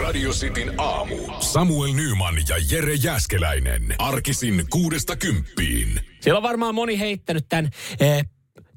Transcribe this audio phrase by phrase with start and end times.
[0.00, 1.16] Radio Cityn aamu.
[1.40, 3.94] Samuel Nyman ja Jere Jäskeläinen.
[3.98, 6.00] Arkisin kuudesta kymppiin.
[6.20, 7.70] Siellä on varmaan moni heittänyt tämän
[8.00, 8.24] eh,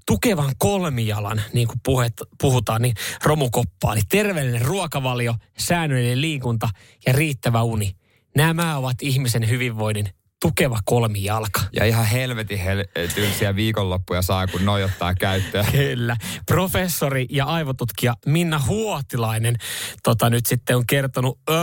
[0.05, 3.93] tukevan kolmijalan, niin kuin puhet, puhutaan, niin romukoppaa.
[3.93, 6.69] Eli terveellinen ruokavalio, säännöllinen liikunta
[7.05, 7.95] ja riittävä uni.
[8.35, 10.09] Nämä ovat ihmisen hyvinvoinnin
[10.45, 11.61] tukeva kolmijalka.
[11.73, 15.65] Ja ihan helvetin hel- tylsiä viikonloppuja saa, kun noi ottaa käyttöön.
[15.71, 16.17] Kyllä.
[16.45, 19.55] Professori ja aivotutkija Minna Huotilainen
[20.03, 21.53] tota, nyt sitten on kertonut ö,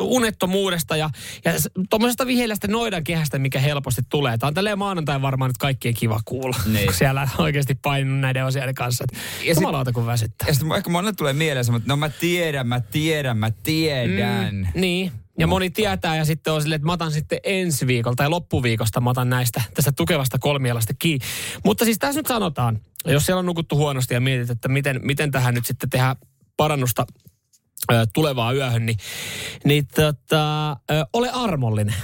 [0.00, 1.10] unettomuudesta ja,
[1.44, 1.52] ja
[1.90, 4.38] tuommoisesta viheliästä noidan kehästä, mikä helposti tulee.
[4.38, 6.84] Tämä on tälleen maanantai varmaan nyt kaikkien kiva kuulla, niin.
[6.84, 9.04] kun siellä oikeasti painunut näiden osioiden kanssa.
[9.44, 10.48] Ja Jumalauta, kun väsyttää.
[10.48, 14.54] Ja sitten ehkä monelle tulee mieleen, että no mä tiedän, mä tiedän, mä tiedän.
[14.54, 18.16] Mm, niin, ja moni tietää ja sitten on silleen, että mä otan sitten ensi viikolla
[18.16, 21.26] tai loppuviikosta mä otan näistä tästä tukevasta kolmialasta kiinni.
[21.64, 25.30] Mutta siis tässä nyt sanotaan, jos siellä on nukuttu huonosti ja mietit, että miten, miten
[25.30, 26.16] tähän nyt sitten tehdään
[26.56, 27.06] parannusta
[27.92, 28.98] ö, tulevaa yöhön, niin,
[29.64, 30.74] niin tota, ö,
[31.12, 31.94] ole armollinen.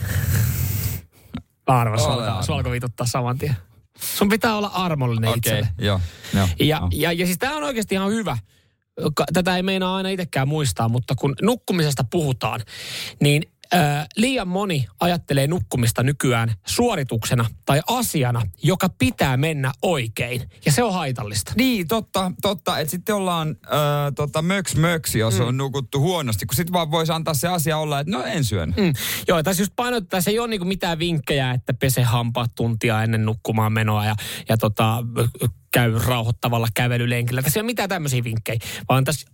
[1.67, 3.57] Arva, sua, sua alkoi vituttaa saman tien.
[4.01, 5.69] Sun pitää olla armollinen Okei, itselle.
[5.79, 6.01] joo.
[6.35, 6.89] joo Ja, joo.
[6.93, 8.39] ja, ja siis tämä on oikeasti ihan hyvä.
[9.33, 12.61] Tätä ei meinaa aina itsekään muistaa, mutta kun nukkumisesta puhutaan,
[13.21, 13.43] niin
[13.75, 13.79] ö,
[14.17, 20.43] liian moni ajattelee nukkumista nykyään suorituksena tai asiana, joka pitää mennä oikein.
[20.67, 21.53] Ja se on haitallista.
[21.57, 22.79] Niin, totta, totta.
[22.79, 23.77] Että sitten ollaan äh,
[24.15, 25.47] tota, möks möks, jos mm.
[25.47, 26.47] on nukuttu huonosti.
[26.47, 28.75] Kun sitten vaan voisi antaa se asia olla, että no en syön.
[28.77, 28.93] Mm.
[29.29, 33.25] Joo, tässä just painotetaan, se ei ole niinku mitään vinkkejä, että pese hampaat tuntia ennen
[33.25, 34.15] nukkumaan menoa ja,
[34.49, 35.05] ja tota,
[35.73, 37.43] käy rauhoittavalla kävelylenkillä.
[37.43, 38.59] Tässä ei ole mitään tämmöisiä vinkkejä,
[38.89, 39.27] vaan tässä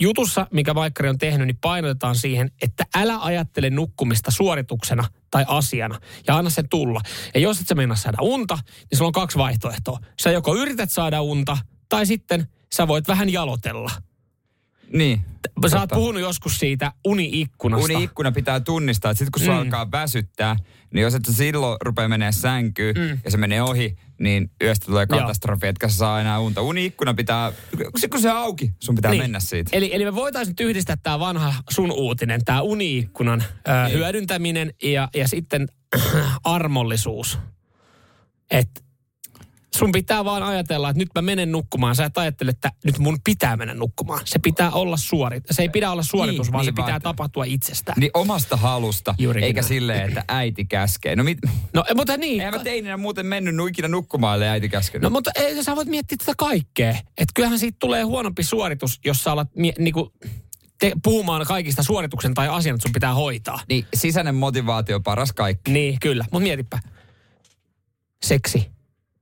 [0.00, 6.00] jutussa, mikä Vaikkari on tehnyt, niin painotetaan siihen, että älä ajattele nukkumista suorituksena tai asiana
[6.26, 7.00] ja anna sen tulla.
[7.34, 8.58] Ja jos et sä mennä saada unta,
[8.90, 9.98] niin sulla on kaksi vaihtoehtoa.
[10.22, 13.90] Sä joko yrität saada unta tai sitten sä voit vähän jalotella.
[14.92, 15.20] Niin.
[15.70, 17.84] Sä oot puhunut joskus siitä uni-ikkunasta.
[17.84, 19.62] Uni-ikkuna pitää tunnistaa, että sitten kun sulla Mm.
[19.64, 20.56] alkaa väsyttää,
[20.94, 23.18] niin jos et sä silloin rupea menee sänkyyn Mm.
[23.24, 26.62] ja se menee ohi, niin yöstä tulee katastrofi, etkä sä saa enää unta.
[26.62, 27.52] Uni-ikkuna pitää,
[27.96, 29.22] sit kun se auki, sun pitää Niin.
[29.22, 29.70] mennä siitä.
[29.76, 33.98] Eli, eli me voitaisiin nyt yhdistää tämä vanha sun uutinen, tämä uniikkunan ö, Niin.
[33.98, 35.68] hyödyntäminen ja, ja sitten
[36.44, 37.38] armollisuus.
[38.50, 38.80] Että
[39.78, 41.96] sun pitää vaan ajatella, että nyt mä menen nukkumaan.
[41.96, 44.20] Sä et ajattele, että nyt mun pitää mennä nukkumaan.
[44.24, 45.44] Se pitää olla suorit.
[45.50, 47.02] Se ei pidä olla suoritus, Niin, vaan niin se pitää vaan.
[47.02, 47.96] tapahtua itsestään.
[48.00, 49.68] Niin omasta halusta, Juurikin eikä näin.
[49.68, 51.16] silleen, että äiti käskee.
[51.16, 51.38] No, mit,
[51.74, 52.40] No mutta niin.
[52.40, 55.02] eihän mä teininä muuten mennyt ikinä nukkumaan, ellei äiti käskenyt.
[55.02, 56.90] No mutta ei, sä voit miettiä tätä kaikkea.
[56.90, 60.12] Että kyllähän siitä tulee huonompi suoritus, jos sä alat mie- niinku,
[60.78, 63.60] te, puhumaan kaikista suorituksen tai asian, että sun pitää hoitaa.
[63.68, 65.70] Niin sisäinen motivaatio paras kaikki.
[65.72, 66.24] Niin, kyllä.
[66.32, 66.78] Mutta mietipä.
[68.24, 68.75] Seksi.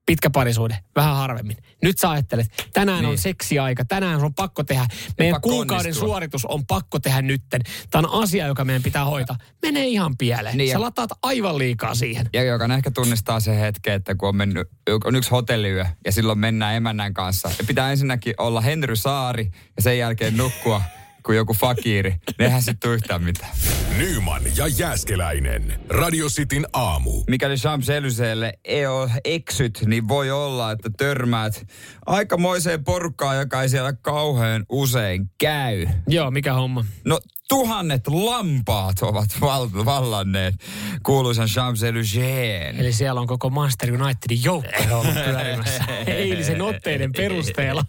[0.06, 0.78] Pitkä parisuhde.
[0.96, 1.56] Vähän harvemmin.
[1.82, 3.10] Nyt sä ajattelet, tänään niin.
[3.10, 3.84] on seksiaika.
[3.84, 4.86] Tänään on pakko tehdä.
[5.18, 6.08] Meidän pakko kuukauden onnistua.
[6.08, 7.60] suoritus on pakko tehdä nytten.
[7.90, 9.36] Tämä on asia, joka meidän pitää hoitaa.
[9.62, 10.56] Menee ihan pieleen.
[10.56, 12.30] Niin Sä lataat aivan liikaa siihen.
[12.32, 14.68] Ja jokainen ehkä tunnistaa se hetke, että kun on, mennyt,
[15.04, 17.50] on yksi hotelliyö ja silloin mennään emännän kanssa.
[17.58, 20.82] Ja pitää ensinnäkin olla Henry Saari ja sen jälkeen nukkua
[21.26, 22.10] kuin joku fakiri.
[22.38, 23.52] Ne eihän sitten tule yhtään mitään.
[23.98, 25.80] Nyman ja Jääskeläinen.
[25.88, 27.10] Radio Cityn aamu.
[27.30, 31.66] Mikäli Champs-Élysées ei ole eksyt, niin voi olla, että törmäät
[32.06, 35.86] aikamoiseen porukkaan, joka ei siellä kauhean usein käy.
[36.08, 36.84] Joo, mikä homma?
[37.04, 40.54] No tuhannet lampaat ovat val- vallanneet
[41.02, 42.80] kuuluisan Champs-Élysées.
[42.80, 45.84] Eli siellä on koko Master Unitedin joukko ollut pyörimässä.
[46.06, 47.84] Eilisen otteiden perusteella.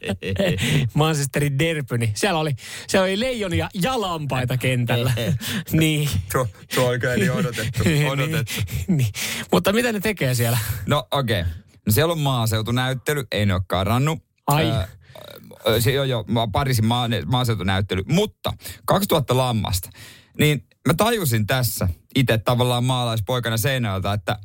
[0.93, 2.55] Manchesterin derby, niin siellä oli,
[2.87, 5.13] siellä oli leijonia ja lampaita kentällä.
[5.71, 6.09] niin.
[6.31, 7.83] Tuo, tuo oli kyllä niin odotettu.
[8.09, 8.61] odotettu.
[8.87, 9.13] niin, niin.
[9.51, 10.57] Mutta mitä ne tekee siellä?
[10.85, 11.41] No okei.
[11.41, 11.53] Okay.
[11.85, 14.19] No siellä on maaseutunäyttely, ei ne ole karannut.
[14.47, 14.65] Ai.
[14.65, 14.83] Öö,
[15.79, 18.03] se jo ma- Pariisin maa, maaseutunäyttely.
[18.09, 18.53] Mutta
[18.85, 19.89] 2000 lammasta.
[20.39, 24.39] Niin mä tajusin tässä itse tavallaan maalaispoikana seinältä, että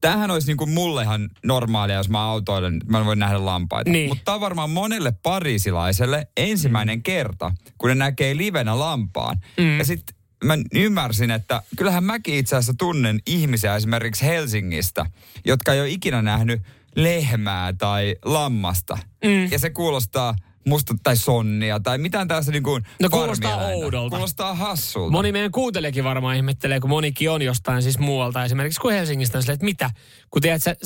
[0.00, 3.90] tämähän olisi niin kuin mullehan normaalia, jos mä autoilen, mä voin nähdä lampaita.
[3.90, 4.08] Niin.
[4.08, 9.38] Mutta tämä on varmaan monelle pariisilaiselle ensimmäinen kerta, kun ne näkee livenä lampaan.
[9.56, 9.78] Mm.
[9.78, 15.06] Ja sitten mä ymmärsin, että kyllähän mäkin itse asiassa tunnen ihmisiä esimerkiksi Helsingistä,
[15.44, 16.62] jotka ei ole ikinä nähnyt
[16.96, 18.98] lehmää tai lammasta.
[19.24, 19.50] Mm.
[19.50, 20.34] Ja se kuulostaa
[20.66, 24.16] musta, tai sonnia, tai mitään tällaista niin kuin No kuulostaa oudolta.
[24.16, 25.10] Kuulostaa hassulta.
[25.10, 29.42] Moni meidän kuuntelijakin varmaan ihmettelee, kun monikin on jostain siis muualta, esimerkiksi kuin Helsingistä, on
[29.42, 29.90] silleen, että mitä?
[30.30, 30.76] Kun tiedät, sä,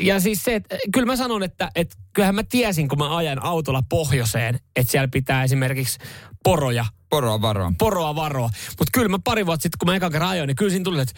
[0.00, 3.44] ja siis se, että kyllä mä sanon, että, että kyllähän mä tiesin, kun mä ajan
[3.44, 5.98] autolla pohjoiseen, että siellä pitää esimerkiksi
[6.44, 7.72] poroja Poroa varoa.
[7.78, 8.50] poroa varoa.
[8.68, 11.00] Mutta kyllä mä pari vuotta sitten, kun mä ekan kerran ajoin, niin kyllä siinä tuli,
[11.00, 11.14] että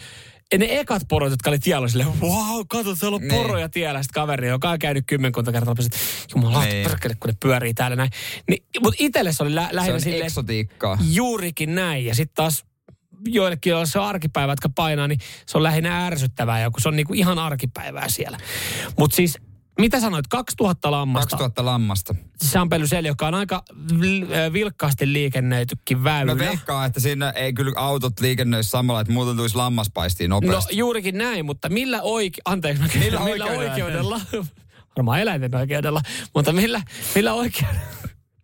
[0.57, 3.33] ne ekat porot, jotka oli tiellä, oli silleen, wow, kato, siellä on Niin.
[3.33, 4.03] poroja tiellä.
[4.03, 5.97] Sitten kaveri, joka on käynyt kymmenkunta kertaa, että
[6.35, 6.87] jumala, Niin.
[6.89, 8.09] perkele, kun ne pyörii täällä näin.
[8.49, 10.97] Niin, mutta itselle se oli lä- Se lähinnä on silleen, eksotiikkaa.
[11.11, 12.05] juurikin näin.
[12.05, 12.65] Ja sitten taas
[13.25, 16.87] joillekin, joilla se on arkipäivä, jotka painaa, niin se on lähinnä ärsyttävää, ja kun se
[16.87, 18.37] on niinku ihan arkipäivää siellä.
[18.99, 19.37] Mutta siis,
[19.77, 21.29] mitä sanoit, 2000 lammasta.
[21.37, 22.15] 2000 lammasta.
[22.41, 26.35] Sampelyseli, joka on aika äh, vilkkaasti liikennöitykin väylä.
[26.35, 30.77] Mä veikkaan, että siinä ei kyllä autot liikennöisi samalla, että muuten tulisi lammaspaistiin No nopeasti.
[30.77, 32.41] juurikin näin, mutta millä oike...
[32.45, 33.71] Anteeksi, Millä millä, oikeudella?
[33.71, 34.21] oikeudella?
[34.97, 36.01] Varmaan eläinten oikeudella,
[36.35, 36.81] mutta millä,
[37.15, 37.81] millä oikeudella?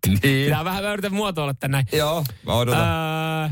[0.07, 0.45] niin.
[0.45, 1.85] Pitää vähän mä yritän muotoilla tän näin.
[1.91, 2.87] Joo, mä odotan.
[3.43, 3.49] Öö,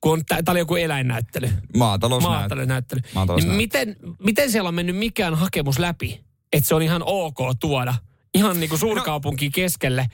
[0.00, 1.50] kun tää oli joku eläinnäyttely.
[1.76, 2.40] Maatalousnäyttely.
[2.40, 3.00] Maatalonäyttely.
[3.00, 3.56] Niin Maatalousnäyttely.
[3.56, 6.25] miten, miten siellä on mennyt mikään hakemus läpi?
[6.52, 7.94] Että se on ihan ok tuoda
[8.36, 10.06] ihan niin kuin suurkaupunkiin keskelle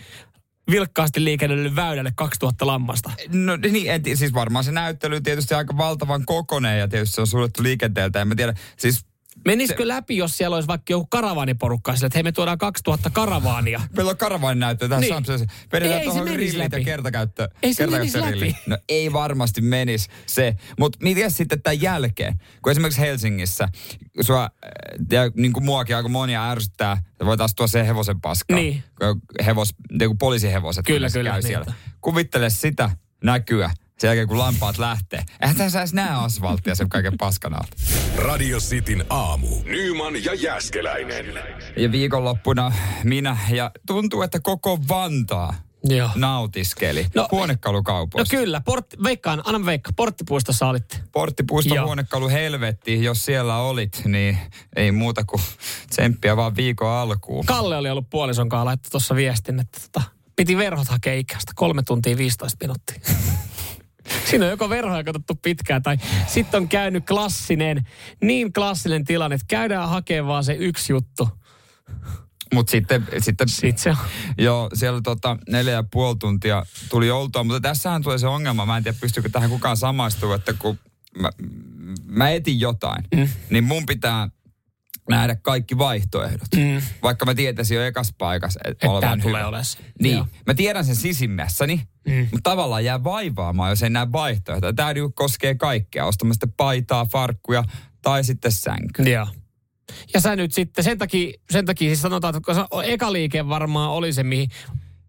[0.70, 3.10] vilkkaasti liikennöidylle väylälle 2000 lammasta.
[3.32, 7.26] No niin, en, siis varmaan se näyttely tietysti aika valtavan kokonen ja tietysti se on
[7.26, 8.20] suljettu liikenteeltä.
[8.20, 9.06] En mä tiedä, siis
[9.44, 13.80] Menisikö läpi, jos siellä olisi vaikka joku karavaaniporukka sille, että hei me tuodaan 2000 karavaania.
[13.96, 15.14] meillä on karavaanin näyttö tässä Niin.
[15.14, 15.40] Samsung.
[15.40, 17.48] Ei, Vedetään ei tuohon rillit ja kertakäyttö.
[17.62, 18.56] Ei se menisi läpi.
[18.66, 20.56] No ei varmasti menisi se.
[20.78, 22.40] Mutta miten sitten tämän jälkeen?
[22.62, 23.68] Kun esimerkiksi Helsingissä,
[24.20, 24.50] sua, äh,
[25.10, 28.56] ja niin kuin muakin aika monia ärsyttää, että voi taas tuoda se hevosen paskaa.
[28.56, 28.82] Niin.
[28.98, 31.46] Kun Hevos, niin kuin poliisihevoset Kyllä, kyllä, käy niin.
[31.48, 31.72] siellä.
[32.00, 32.90] Kuvittele sitä
[33.24, 35.22] näkyä sen jälkeen, kun lampaat lähtee.
[35.40, 37.76] Eihän tässä edes näe asfalttia sen kaiken paskan alta.
[38.16, 39.48] Radio Cityn aamu.
[39.64, 41.26] Nyman ja Jäskeläinen.
[41.76, 42.72] Ja viikonloppuna
[43.04, 45.54] minä ja tuntuu, että koko Vantaa
[45.84, 46.10] Joo.
[46.14, 48.36] nautiskeli No- no, No huonekalukaupoista.
[48.36, 50.96] kyllä, portti, veikkaan, anna veikka, porttipuistossa olitte.
[51.12, 51.86] Porttipuisto Joo.
[51.86, 54.38] huonekalu helvetti, jos siellä olit, niin
[54.76, 55.42] ei muuta kuin
[55.90, 57.46] tsemppiä vaan viikon alkuun.
[57.46, 60.02] Kalle oli ollut puolison kanssa laittu tuossa viestin, että tota,
[60.36, 61.52] piti verhot hakea ikästä.
[61.54, 63.00] Kolme tuntia 15 minuuttia.
[64.24, 65.96] Siinä on joko verhoja katsottu pitkään, tai
[66.26, 67.88] sitten on käynyt klassinen,
[68.22, 71.28] niin klassinen tilanne, että käydään hakemaan vaan se yksi juttu.
[72.54, 73.96] Mutta sitten, sitten Sitten se on.
[74.38, 78.76] joo, siellä tota neljä ja puoli tuntia tuli oltua, mutta tässähän tulee se ongelma, mä
[78.76, 80.78] en tiedä pystyykö tähän kukaan samaistumaan, että kun
[81.20, 81.30] mä,
[82.06, 83.28] mä etin jotain, mm.
[83.50, 84.28] niin mun pitää
[85.08, 86.48] nähdä kaikki vaihtoehdot.
[86.56, 86.82] Mm.
[87.02, 89.64] Vaikka mä tietäisin jo ekas paikassa, että Että tää tulee olemaan.
[90.02, 90.26] Niin, Joo.
[90.46, 92.28] mä tiedän sen sisimmässäni, mm.
[92.32, 94.72] mutta tavallaan jää vaivaamaan, jos ei näe vaihtoehtoja.
[94.72, 97.64] Tämä niinku koskee kaikkea, ostamaan sitten paitaa, farkkuja
[98.02, 99.02] tai sitten sänky.
[99.02, 99.26] Joo.
[100.14, 102.52] Ja sä nyt sitten, sen takia, sen takia siis sanotaan, että
[102.84, 104.48] eka liike varmaan oli se, mihin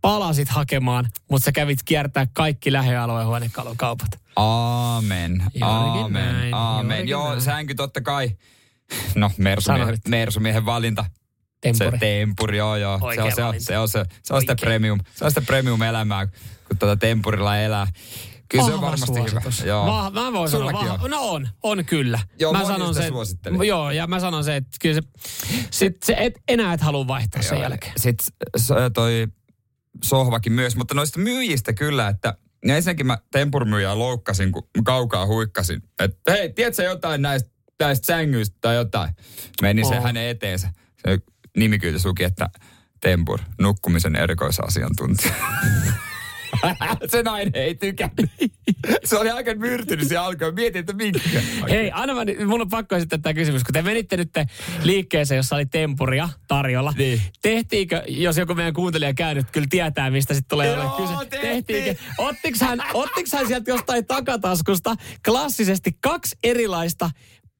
[0.02, 4.08] palasit hakemaan, mutta sä kävit kiertää kaikki lähialueen huonekalukaupat.
[4.36, 7.08] Aamen, Juurikin aamen, näin, aamen.
[7.08, 7.42] Joo, näin.
[7.42, 8.32] sänky totta kai.
[9.16, 11.06] No, mersumiehen, mersumiehen valinta.
[11.62, 11.92] Tempuri.
[11.92, 13.00] Se tempuri, joo, joo.
[13.16, 16.28] Se on, se, on, se, on, se, se on sitä premium, se on sitä premium-elämää,
[16.74, 17.88] kun tuota tempurilla elää.
[18.50, 19.60] Kyllä se on varmasti suositus.
[19.60, 19.70] hyvä.
[19.70, 19.86] Joo.
[19.86, 21.12] Va- mä voin sanoa, vahva, on.
[21.12, 22.20] no on, on kyllä.
[22.40, 23.10] Joo, mä sanon se.
[23.68, 25.02] Joo, ja mä sanon se, että kyllä se,
[25.72, 27.94] sit, se et, enää et halua vaihtaa sen jälkeen.
[27.98, 28.28] Sitten
[28.94, 29.28] toi
[30.04, 35.82] sohvakin myös, mutta noista myyjistä kyllä, että ja ensinnäkin mä tempurmyyjää loukkasin, kun kaukaa huikkasin.
[36.00, 37.50] Että hei, tiedätkö jotain näistä,
[37.80, 39.16] näistä sängyistä tai jotain?
[39.62, 40.04] Meni se Oh.
[40.04, 40.70] hänen eteensä.
[41.08, 41.20] Se
[41.58, 42.50] nimikyytys luki, että
[43.02, 45.34] tempur, nukkumisen erikoisasiantuntija.
[47.12, 48.30] se nainen ei tykännyt.
[49.04, 50.52] Se oli aika myrtynyt se alkoi.
[50.52, 51.20] Mietin, että minkä.
[51.70, 53.64] Hei, anna mä, mun on pakko esittää tämä kysymys.
[53.64, 54.30] Kun te menitte nyt
[54.84, 56.94] liikkeeseen, jossa oli tempuria tarjolla.
[56.98, 57.22] Niin.
[57.42, 61.14] Tehtiinkö, jos joku meidän kuuntelija käynyt, kyllä tietää, mistä sitten tulee Joo, kyse.
[61.30, 61.42] tehtiin.
[61.42, 62.02] Tehtiinkö?
[62.18, 64.96] Ottiks hän, ottiks hän sieltä jostain takataskusta
[65.26, 67.10] klassisesti kaksi erilaista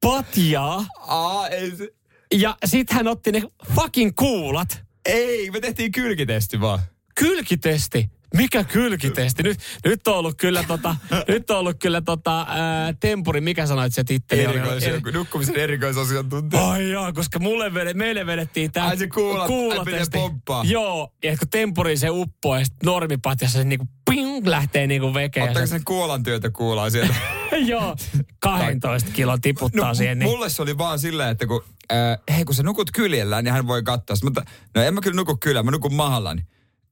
[0.02, 1.90] patjaa Aa, ei, se,
[2.34, 3.42] ja sitten hän otti ne
[3.76, 4.84] fucking kuulat.
[5.06, 6.80] ei, me tehtiin kylkitesti vaan.
[7.20, 8.10] Kylkitesti.
[8.38, 9.44] Mikä kylkitesti?
[9.44, 10.96] Nyt, nyt on ollut kyllä tota,
[11.28, 14.42] nyt on ollut kyllä tota, ää, tempuri, mikä sanoit se titteli?
[14.42, 16.70] Erikois, nukkumisen erikoisasiantuntija.
[16.70, 20.64] Ai jaa, koska mulle vede, meille vedettiin tää Ai se kuulat- ai miten pomppaa.
[20.68, 25.48] Joo, ja kun tempuriin se uppoo ja sit normipatjassa se niinku ping lähtee niinku vekeen.
[25.48, 27.16] Ottaako sen kuolan työtä kuulaa sieltä?
[27.66, 27.96] joo,
[28.40, 30.20] 12 kiloa tiputtaa no, siihen.
[30.20, 30.30] Niin.
[30.30, 33.68] mulle se oli vaan silleen, että kun, äh, hei kun sä nukut kyljellään, niin hän
[33.68, 34.16] voi katsoa.
[34.16, 34.44] Sitten Mutta
[34.76, 36.42] no en mä kyllä nuku kyljellä, mä nukun mahallani.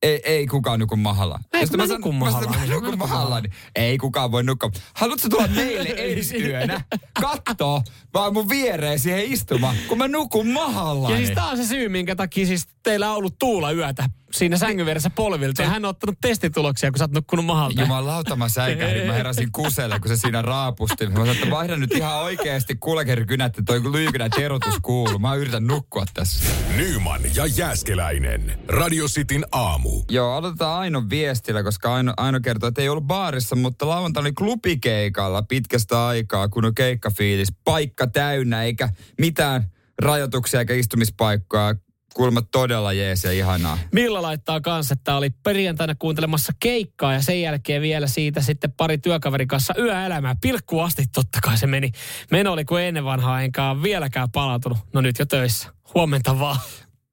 [0.01, 1.43] Ei, ei kukaan nuku mahallaan.
[1.53, 2.60] Ei, mä nukun mä sanon, mahallaan.
[2.60, 3.50] Mä Mä nukun nukun mahallani.
[3.75, 4.72] Ei kukaan voi nukkua.
[4.93, 6.81] Haluatko tulla meille ensi yönä?
[7.22, 7.81] Katso,
[8.13, 11.13] vaan mun viereen siihen istumaan, kun mä nukun mahallani.
[11.13, 14.58] Ja siis tää on se syy, minkä takia siis teillä on ollut tuula yötä siinä
[14.58, 17.82] sängyn vieressä polvilta ja hän on ottanut testituloksia, kun sä oot nukkunut mahalta.
[17.82, 19.08] Jumalauta, mä säikähdin.
[19.08, 21.08] Mä heräsin kuselle, kun se siinä raapusti.
[21.08, 25.20] Mä sanoin, että vaihda nyt ihan oikeasti kulkerikynät, että toi lyykynä terotus kuuluu.
[25.20, 26.44] Mä yritän nukkua tässä.
[26.78, 28.60] Nyman ja Jääskeläinen.
[28.68, 30.04] Radio Cityn aamu.
[30.10, 34.34] Joo, aloitetaan Aino viestillä, koska Aino, Aino kertoo, että ei ollut baarissa, mutta lauantaina oli
[34.34, 37.54] klubikeikalla pitkästä aikaa, kun on keikkafiilis.
[37.64, 39.72] Paikka täynnä, eikä mitään
[40.02, 41.76] rajoituksia eikä istumispaikkoja
[42.13, 43.77] kuulemma todella jees ja ihanaa.
[43.91, 48.98] Milla laittaa kanssa, että oli perjantaina kuuntelemassa keikkaa ja sen jälkeen vielä siitä sitten pari
[48.98, 50.36] työkaverin kanssa yöelämää.
[50.41, 51.91] Pilkku asti totta kai se meni.
[52.32, 54.77] Meno oli kuin ennen vanhaa, enkä vieläkään palautunut.
[54.94, 55.70] No nyt jo töissä.
[55.94, 56.60] Huomenta vaan.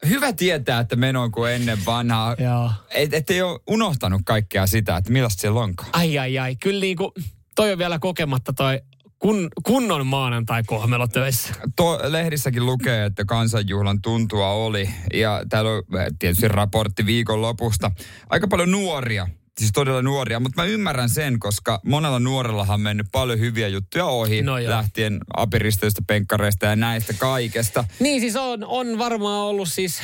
[0.09, 2.37] Hyvä tietää, että meno on kuin ennen vanhaa.
[2.38, 2.71] Joo.
[2.90, 5.90] Et, et ei ole unohtanut kaikkea sitä, että millaista siellä onkaan.
[5.93, 7.14] Ai ai ai, kyllä niinku,
[7.55, 8.81] toi on vielä kokematta toi
[9.19, 11.55] kun, kunnon maanantai kohmelo töissä.
[11.77, 14.91] To, lehdissäkin lukee, että kansanjuhlan tuntua oli.
[15.15, 17.91] Ja täällä on eh, tietysti raportti viikon lopusta.
[18.31, 23.07] Aika paljon nuoria siis todella nuoria, mutta mä ymmärrän sen, koska monella nuorellahan on mennyt
[23.13, 24.71] paljon hyviä juttuja ohi, No joo.
[24.71, 27.85] lähtien apiristeistä, penkkareista ja näistä kaikesta.
[28.01, 30.01] Niin siis on, on varmaan ollut siis,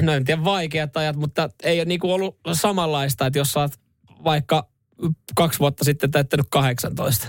[0.00, 3.72] no en tiedä vaikeat ajat, mutta ei ole niinku ollut samanlaista, että jos sä oot
[4.24, 4.68] vaikka
[5.34, 7.28] kaksi vuotta sitten täyttänyt 18.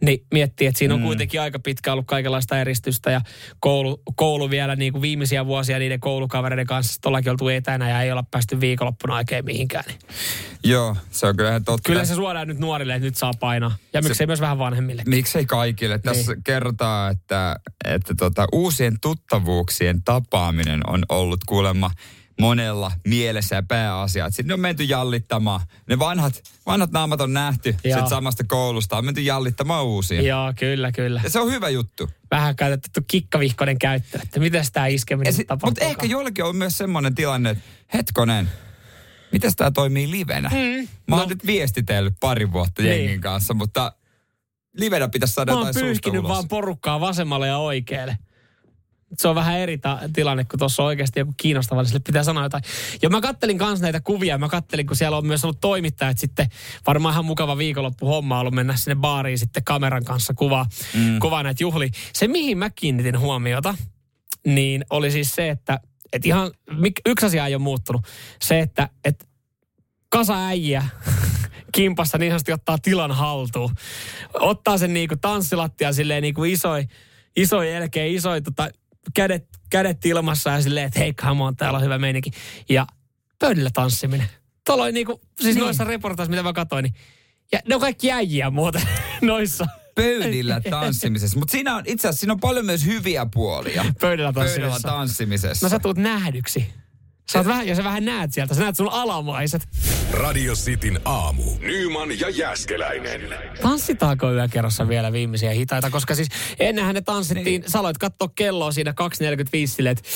[0.00, 1.06] Niin miettii, että siinä on mm.
[1.06, 3.20] kuitenkin aika pitkä ollut kaikenlaista eristystä ja
[3.60, 8.12] koulu, koulu vielä niin kuin viimeisiä vuosia niiden koulukavereiden kanssa tuollakin oltu etänä ja ei
[8.12, 9.84] olla päästy viikonloppuna oikein mihinkään.
[9.86, 9.98] Niin.
[10.64, 11.86] Joo, se on kyllä totta.
[11.86, 13.76] Kyllä se suodaan nyt nuorille, että nyt saa painaa.
[13.92, 15.02] Ja miksei myös vähän vanhemmille.
[15.06, 15.98] Miksei kaikille?
[15.98, 16.42] Tässä Niin.
[16.42, 21.90] kerrotaan, että, että tota, uusien tuttavuuksien tapaaminen on ollut kuulemma
[22.40, 24.30] monella mielessä ja pääasia.
[24.30, 25.60] Sitten on menty jallittamaan.
[25.88, 28.98] Ne vanhat, vanhat naamat on nähty sit samasta koulusta.
[28.98, 30.22] On menty jallittamaan uusia.
[30.22, 31.20] Joo, kyllä, kyllä.
[31.24, 32.10] Ja se on hyvä juttu.
[32.30, 35.70] Vähän käytetty kikkavihkonen käyttö, että miten tämä iskeminen Si- tapahtuu.
[35.70, 37.64] Mutta ehkä jollakin on myös semmoinen tilanne, että
[37.94, 38.50] hetkonen,
[39.32, 40.48] miten tämä toimii livenä?
[40.48, 41.28] Mm, Mä oon no.
[41.28, 42.94] nyt viestitellyt pari vuotta Niin.
[42.96, 43.92] jengin kanssa, mutta
[44.76, 46.22] livenä pitäisi saada Mä jotain suusta ulos.
[46.28, 48.18] vaan porukkaa vasemmalle ja oikealle.
[49.16, 52.22] Se on vähän eri ta- tilanne, kun tuossa on oikeasti joku kiinnostava, niin sille pitää
[52.22, 52.64] sanoa jotain.
[53.02, 56.48] Ja mä kattelin kanssa näitä kuvia, mä kattelin, kun siellä on myös ollut toimittajat sitten,
[56.86, 61.18] varmaan ihan mukava viikonloppu homma ollut mennä sinne baariin sitten kameran kanssa kuvaa, mm.
[61.18, 61.88] kuvaa näitä juhlia.
[62.12, 63.74] Se, mihin mä kiinnitin huomiota,
[64.46, 65.80] niin oli siis se, että,
[66.12, 66.50] että ihan,
[67.06, 68.02] yksi asia ei ole muuttunut.
[68.42, 69.24] Se, että, että
[70.08, 70.84] kasa äijä
[71.74, 73.74] kimpassa niin sanotusti ottaa tilan haltuun.
[74.34, 76.84] Ottaa sen niinku tanssilattia silleen niinku isoi,
[77.36, 78.70] isoi elkeä, isoi tota,
[79.14, 82.30] kädet, kädet ilmassa ja silleen, että hei come on, täällä on hyvä meininki.
[82.68, 82.86] Ja
[83.38, 84.28] pöydällä tanssiminen.
[84.66, 85.64] Tuolla oli niinku, siis niin.
[85.64, 86.94] noissa reportaissa, mitä mä katsoin, niin
[87.52, 88.82] ja ne on kaikki äijiä muuten
[89.22, 91.38] noissa pöydillä tanssimisessa.
[91.38, 93.84] Mutta siinä on itse asiassa siinä on paljon myös hyviä puolia.
[94.00, 94.88] Pöydällä tanssimisessa.
[94.88, 95.66] tanssimisessa.
[95.66, 96.66] No sä tulet nähdyksi.
[97.32, 99.68] Sä oot vähän, ja sä vähän näet sieltä, sä näet sun alamaiset.
[100.12, 101.42] Radio Cityn aamu.
[101.60, 103.20] Nyman ja Jääskeläinen.
[103.62, 105.90] Tanssitaanko yökerrossa vielä viimeisiä hitaita?
[105.90, 110.08] Koska siis ennenhän ne tanssittiin, sä aloit katsoa kelloa siinä 2.45 silleen, että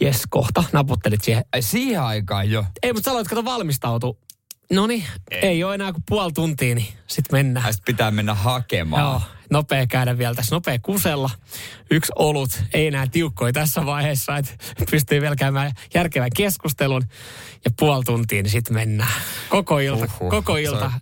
[0.00, 1.44] jes kohta, naputtelit siihen.
[1.60, 2.64] Siihen aikaan jo.
[2.82, 4.14] Ei, mutta sä aloit kato valmistautua.
[4.72, 5.40] No niin, ei.
[5.40, 7.66] ei ole enää kuin puoli tuntia, niin sit mennään.
[7.66, 9.02] Ja sit pitää mennä hakemaan.
[9.02, 11.30] Joo, nopea käydä vielä tässä, nopea kusella.
[11.90, 14.52] Yksi olut, ei enää tiukkoja tässä vaiheessa, että
[14.90, 17.02] pystyy vielä käymään järkevän keskustelun.
[17.64, 19.22] Ja puoli tuntia, niin sitten mennään.
[19.48, 20.92] Koko ilta, Huhhuh, koko ilta on-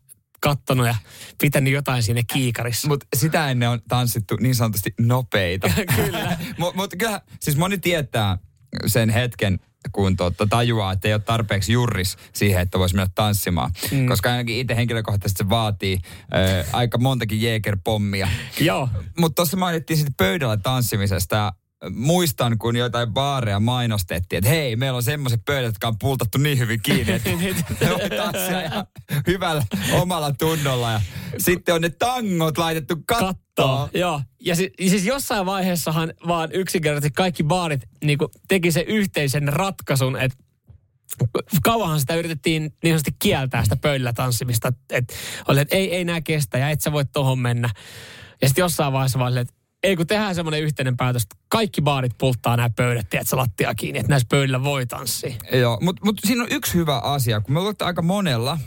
[0.41, 0.95] kattonut ja
[1.41, 2.89] pitänyt jotain siinä kiikarissa.
[2.89, 5.69] Mutta sitä ennen on tanssittu niin sanotusti nopeita.
[5.97, 6.37] Kyllä.
[6.59, 8.39] Mutta mut kyllä, siis moni tietää
[8.87, 9.61] sen hetken,
[9.93, 13.71] kun totta, tajuaa, että ei ole tarpeeksi jurris siihen, että voisi mennä tanssimaan.
[13.91, 14.07] Mm.
[14.07, 15.99] Koska ainakin itse henkilökohtaisesti se vaatii
[16.35, 18.29] ö, aika montakin jeekerpommia.
[18.61, 21.53] Joo, Mutta tuossa mainittiin sitten pöydällä tanssimisesta
[21.91, 26.59] muistan, kun jotain baareja mainostettiin, että hei, meillä on semmoiset pöydät, jotka on pultattu niin
[26.59, 27.31] hyvin kiinni, että
[27.81, 28.87] ne voi tanssia ihan
[29.27, 29.62] hyvällä
[29.93, 30.93] omalla tunnolla.
[30.93, 31.01] Ja
[31.39, 33.35] sitten on ne tangot laitettu kattoon.
[33.35, 33.89] kattoo.
[34.01, 34.23] Joo.
[34.41, 40.39] Ja si- siis jossain vaiheessahan vaan yksinkertaisesti kaikki baarit niin teki sen yhteisen ratkaisun, että
[41.62, 44.69] kauanhan sitä yritettiin niin sanotusti kieltää sitä pöydällä tanssimista.
[44.69, 45.12] Että et,
[45.59, 47.71] että ei, ei nää kestä ja et sä voi tohon mennä.
[48.43, 52.19] Ja sitten jossain vaiheessa vaan että ei kun tehdään semmoinen yhteinen päätös, että kaikki baarit
[52.19, 55.35] pulttaa nämä pöydät, tiedätkö, lattia kiinni, että näissä pöydillä voi tanssia.
[55.53, 58.59] Joo, mutta mut siinä on yksi hyvä asia, kun me että aika monella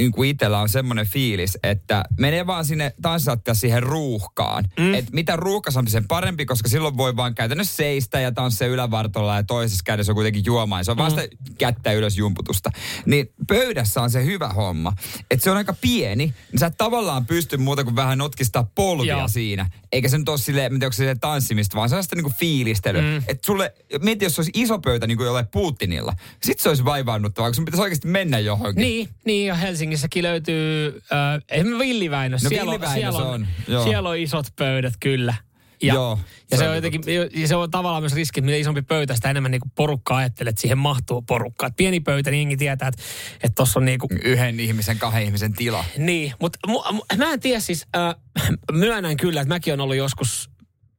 [0.00, 4.64] niin kuin itsellä on semmoinen fiilis, että menee vaan sinne tanssilattia siihen ruuhkaan.
[4.78, 4.94] Mm.
[4.94, 9.42] Että mitä ruuhkasampi sen parempi, koska silloin voi vaan käytännössä seistä ja tanssia ylävartolla ja
[9.42, 10.84] toisessa kädessä on kuitenkin juomaan.
[10.84, 11.54] Se on vasta mm.
[11.58, 12.70] kättä ylös jumputusta.
[13.06, 14.92] Niin pöydässä on se hyvä homma.
[15.30, 19.18] Että se on aika pieni, niin sä et tavallaan pysty muuta kuin vähän notkistaa polvia
[19.18, 19.28] Joo.
[19.28, 19.70] siinä.
[19.92, 23.02] Eikä se nyt ole silleen, onko se tanssimista, vaan sellaista niinku fiilistelyä.
[23.02, 23.16] Mm.
[23.16, 26.12] Että sulle, mieti jos se olisi iso pöytä niin kuin jollain Putinilla.
[26.42, 28.82] Sitten se olisi vaivaannuttavaa, koska sun pitäisi oikeasti mennä johonkin.
[28.82, 29.54] Niin, niin ja
[29.90, 32.42] Helsingissäkin löytyy, äh, ei Villiväinös.
[32.42, 33.84] No siellä, Villiväinös siellä on, on, joo.
[33.84, 35.34] siellä on isot pöydät kyllä.
[35.82, 36.18] Ja, Joo,
[36.50, 37.02] ja se se, on jotenkin,
[37.34, 40.48] ja se on tavallaan myös riski, että mitä isompi pöytä, sitä enemmän niinku porukka ajattelee,
[40.48, 41.66] että siihen mahtuu porukkaa.
[41.66, 43.02] Et pieni pöytä, niin tietää, että
[43.34, 45.84] että tuossa on niinku, Yhden ihmisen, kahden ihmisen tila.
[45.98, 48.14] niin, mutta mu, mu, mä en tiedä siis, äh,
[48.72, 50.50] myönnän kyllä, että mäkin on ollut joskus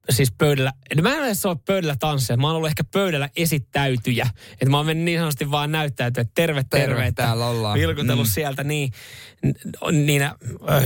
[0.10, 4.28] siis pöydällä, no mä en edes ole pöydällä tansseja, mä oon ollut ehkä pöydällä esittäytyjä.
[4.52, 6.88] Että mä oon mennyt niin sanotusti vaan näyttäytyä, että terve, terve.
[6.88, 7.80] Terve, täällä ollaan.
[7.80, 8.32] Vilkutellut Mm.
[8.32, 8.92] sieltä niin,
[9.92, 10.36] niinä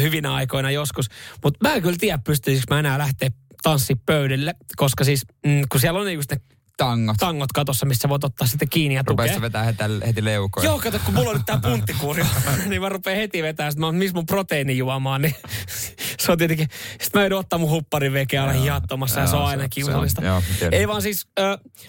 [0.01, 1.05] hyvinä aikoina joskus.
[1.43, 3.29] Mutta mä en kyllä tiedä, pystyisikö mä enää lähteä
[3.63, 6.37] tanssipöydälle, koska siis mm, kun siellä on just ne
[6.77, 7.17] Tangot.
[7.19, 9.11] tangot katossa, missä voit ottaa sitten kiinni ja tukea.
[9.25, 10.65] Rupeessa vetää heti, heti leukoja.
[10.65, 12.23] Joo, kato, kun mulla on nyt tää punttikuuri,
[12.69, 15.35] niin mä rupean heti vetämään, sit mä oon, missä mun proteiini juomaan, niin
[16.19, 16.67] se on tietenkin,
[17.01, 20.21] sit mä joudun ottaa mun hupparin vekeä aina hiattomassa ja se on aina se- kiusallista.
[20.21, 20.69] se on- joo.
[20.71, 21.45] Ei vaan siis, äh,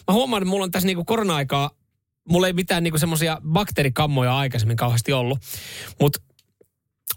[0.09, 1.71] mä huomaan, että mulla on tässä niinku korona-aikaa,
[2.29, 5.39] mulla ei mitään niinku semmoisia bakteerikammoja aikaisemmin kauheasti ollut,
[6.01, 6.21] mutta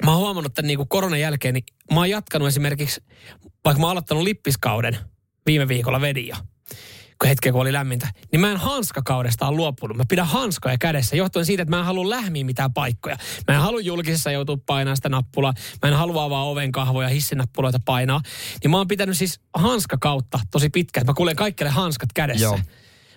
[0.06, 3.02] mä oon huomannut että niinku koronan jälkeen, niin mä oon jatkanut esimerkiksi,
[3.66, 4.98] vaikka mä oon aloittanut lippiskauden,
[5.46, 6.36] viime viikolla vedin jo,
[7.22, 9.98] kun hetken kun oli lämmintä, niin mä en hanskakaudesta ole luopunut.
[9.98, 13.18] Mä pidän hanskoja kädessä johtuen siitä, että mä en halua lähmiä mitään paikkoja.
[13.48, 15.54] Mä en halua julkisessa joutua painamaan sitä nappulaa.
[15.82, 18.22] Mä en halua avaa oven kahvoja, hissinappuloita painaa.
[18.64, 21.06] Niin mä oon pitänyt siis hanskakautta tosi pitkään.
[21.06, 22.44] Mä kuulen kaikille hanskat kädessä.
[22.44, 22.60] Joo.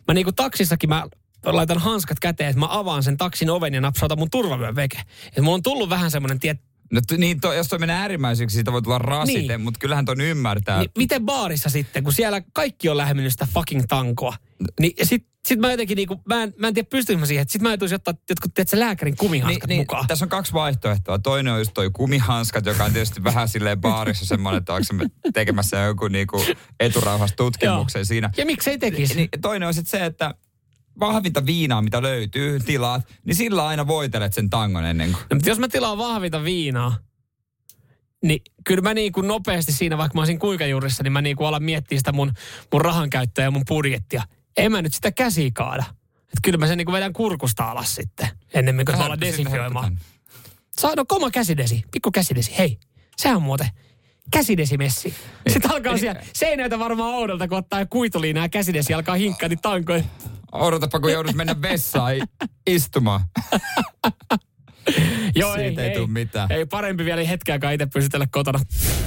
[0.08, 1.06] Mä niinku taksissakin mä
[1.44, 5.02] laitan hanskat käteen, että mä avaan sen taksin oven ja napsautan mun turvavyön veke.
[5.36, 6.60] Et mulla on tullut vähän semmoinen, tiet,
[6.92, 9.60] No, niin, to, jos toi menee äärimmäiseksi, siitä voi tulla rasite, Niin.
[9.60, 10.78] mutta kyllähän ton ymmärtää.
[10.78, 14.34] Niin, miten baarissa sitten, kun siellä kaikki on lähmennyt sitä fucking tankoa,
[14.80, 17.52] niin sit, sit mä jotenkin niinku, mä en, mä en tiedä pystyisikö mä siihen, että
[17.52, 20.06] sit mä joutuisin ottaa jotkut, tiedätkö, lääkärin kumihanskat niin, mukaan.
[20.06, 21.18] Tässä on kaksi vaihtoehtoa.
[21.18, 25.04] Toinen on just toi kumihanskat, joka on tietysti vähän silleen baarissa semmoinen, että onko me
[25.34, 26.44] tekemässä joku niinku
[26.80, 28.30] eturauhas tutkimuksen siinä.
[28.36, 29.14] Ja miksei tekisi?
[29.14, 30.34] Niin, toinen on sitten se, että
[31.00, 35.22] vahvinta viinaa, mitä löytyy, tilaat, niin sillä aina voitelet sen tangon ennen kuin.
[35.30, 36.96] No, mutta jos mä tilaan vahvita viinaa,
[38.22, 41.36] niin kyllä mä niin kuin nopeasti siinä, vaikka mä olisin kuinka juurissa, niin mä niin
[41.36, 42.32] kuin alan miettiä sitä mun,
[42.72, 44.22] mun rahan käyttöä ja mun budjettia.
[44.56, 45.84] En mä nyt sitä käsi kaada.
[46.22, 49.98] Et kyllä mä sen niin kuin vedän kurkusta alas sitten, ennemmin kuin tuolla desinfioimaan.
[50.78, 52.78] Saa, no koma käsidesi, pikku käsidesi, hei.
[53.16, 53.68] Sehän on muuten
[54.30, 55.14] käsidesimessi.
[55.48, 59.48] Sitten alkaa siellä, se ei näytä varmaan oudolta, kun ottaa kuituliinaa ja käsidesi alkaa hinkkaa
[59.48, 60.04] niitä tankoja.
[60.52, 62.14] Odotapa, kun joudut mennä vessaan
[62.66, 63.20] istumaan.
[65.34, 66.52] Joo, Siitä ei tuu mitään.
[66.52, 68.60] Ei parempi vielä hetkeäkään itse pysytellä kotona.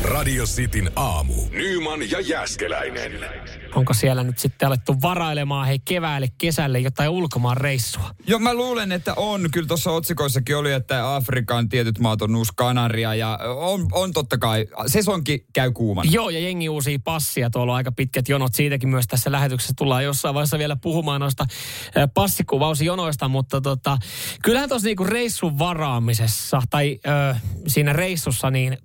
[0.03, 1.33] Radio Cityn aamu.
[1.51, 3.11] Nyman ja Jäskeläinen.
[3.75, 8.09] Onko siellä nyt sitten alettu varailemaan hei keväälle, kesälle jotain ulkomaan reissua?
[8.27, 9.51] Joo, mä luulen, että on.
[9.51, 14.37] Kyllä tuossa otsikoissakin oli, että Afrikan tietyt maat on uusi Kanaria ja on, on totta
[14.37, 14.65] kai.
[14.87, 16.11] Sesonki käy kuumana.
[16.11, 17.49] Joo, ja jengi uusia passia.
[17.49, 18.53] Tuolla on aika pitkät jonot.
[18.53, 21.45] Siitäkin myös tässä lähetyksessä tullaan jossain vaiheessa vielä puhumaan noista
[22.13, 23.97] passikuvausjonoista, mutta tota,
[24.43, 27.35] kyllähän tuossa niinku reissun varaamisessa tai ö,
[27.67, 28.77] siinä reissussa niin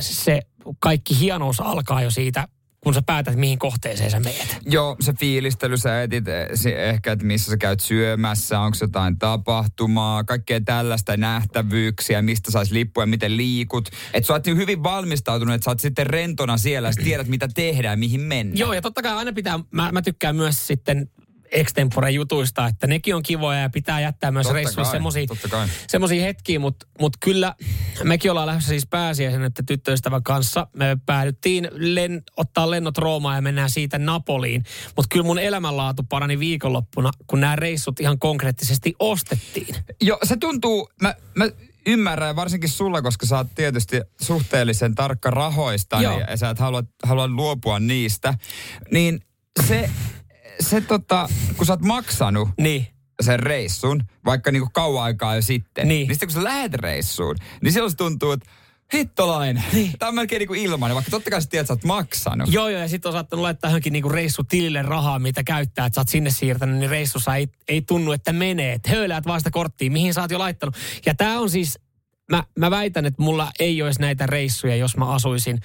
[0.00, 0.40] se
[0.80, 2.48] kaikki hienous alkaa jo siitä,
[2.86, 4.58] kun sä päätät, mihin kohteeseen sä meet.
[4.66, 9.18] Joo, se fiilistely, sä etit eh, se ehkä, että missä sä käyt syömässä, onko jotain
[9.18, 13.88] tapahtumaa, kaikkea tällaista nähtävyyksiä, mistä saisi lippuja, miten liikut.
[14.14, 17.98] Että sä oot hyvin valmistautunut, että sä oot sitten rentona siellä, sä tiedät mitä tehdään
[17.98, 18.58] mihin mennään.
[18.58, 21.10] Joo, ja totta kai aina pitää, mä, mä tykkään myös sitten
[21.50, 24.92] extempore jutuista, että nekin on kivoja ja pitää jättää myös reissuissa
[25.88, 27.54] semmosia hetkiä, mutta mut kyllä
[28.04, 33.42] mekin ollaan lähdössä siis pääsiäisen, että tyttöystävän kanssa me päädyttiin len, ottaa lennot Roomaan ja
[33.42, 34.64] mennään siitä Napoliin.
[34.96, 39.76] Mutta kyllä mun elämänlaatu parani viikonloppuna, kun nämä reissut ihan konkreettisesti ostettiin.
[40.00, 41.48] Joo, se tuntuu, mä, mä
[41.86, 46.12] ymmärrän, varsinkin sulla, koska sä oot tietysti suhteellisen tarkka rahoista, Joo.
[46.16, 48.34] niin, ja sä et halua, halua luopua niistä.
[48.90, 49.20] Niin
[49.66, 49.90] se,
[50.60, 52.86] se tota, kun sä oot maksanut Niin.
[53.20, 56.08] sen reissun, vaikka niinku kauan aikaa jo sitten, Niin.
[56.08, 58.50] niin sitten kun sä lähet reissuun, niin silloin se tuntuu, että
[58.94, 59.92] hittolainen, niin.
[59.98, 62.52] tämä on melkein niinku ilmainen, vaikka totta kai sä tiedät, että sä oot maksanut.
[62.52, 66.00] Joo, joo, ja sitten on saattanut laittaa johonkin niinku reissutilille rahaa, mitä käyttää, että sä
[66.00, 68.72] oot sinne siirtänyt, niin reissussa ei, ei tunnu, että menee.
[68.72, 70.74] Että höyläät vaan sitä korttia, mihin sä oot jo laittanut.
[71.06, 71.78] Ja tämä on siis
[72.30, 75.58] mä, mä väitän, että mulla ei olisi näitä reissuja, jos mä asuisin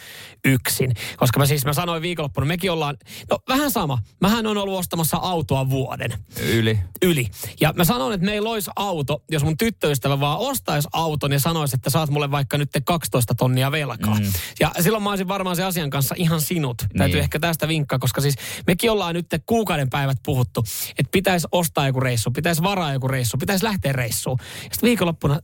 [0.46, 0.92] yksin.
[1.18, 2.98] Koska mä siis, mä sanoin viikonloppuna, mekin ollaan,
[3.30, 3.98] no vähän sama.
[4.22, 6.14] Mähän on ollut ostamassa autoa vuoden.
[6.40, 6.80] Yli.
[7.02, 7.28] Yli.
[7.62, 11.76] Ja mä sanon, että meillä olisi auto, jos mun tyttöystävä vaan ostaisi auton ja sanoisi,
[11.76, 14.20] että saat mulle vaikka nyt 12 tonnia velkaa.
[14.20, 14.32] Mm.
[14.60, 16.82] Ja silloin mä olisin varmaan se asian kanssa ihan sinut.
[16.82, 16.98] Niin.
[16.98, 18.36] Täytyy ehkä tästä vinkkaa, koska siis
[18.68, 20.64] mekin ollaan nyt kuukauden päivät puhuttu,
[20.98, 24.38] että pitäisi ostaa joku reissu, pitäisi varaa joku reissu, pitäisi lähteä reissuun.
[24.40, 25.40] Ja sitten viikonloppuna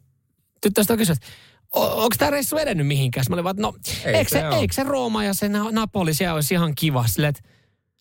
[0.62, 1.28] tyttöystävä kysyi, että
[1.72, 3.26] onko tämä reissu edennyt mihinkään?
[3.30, 3.74] Mä olin vaan, no,
[4.06, 7.08] Ei eikö, se, eikö se Rooma ja se Napoli siellä olisi ihan kiva?
[7.08, 7.50] Silleen, että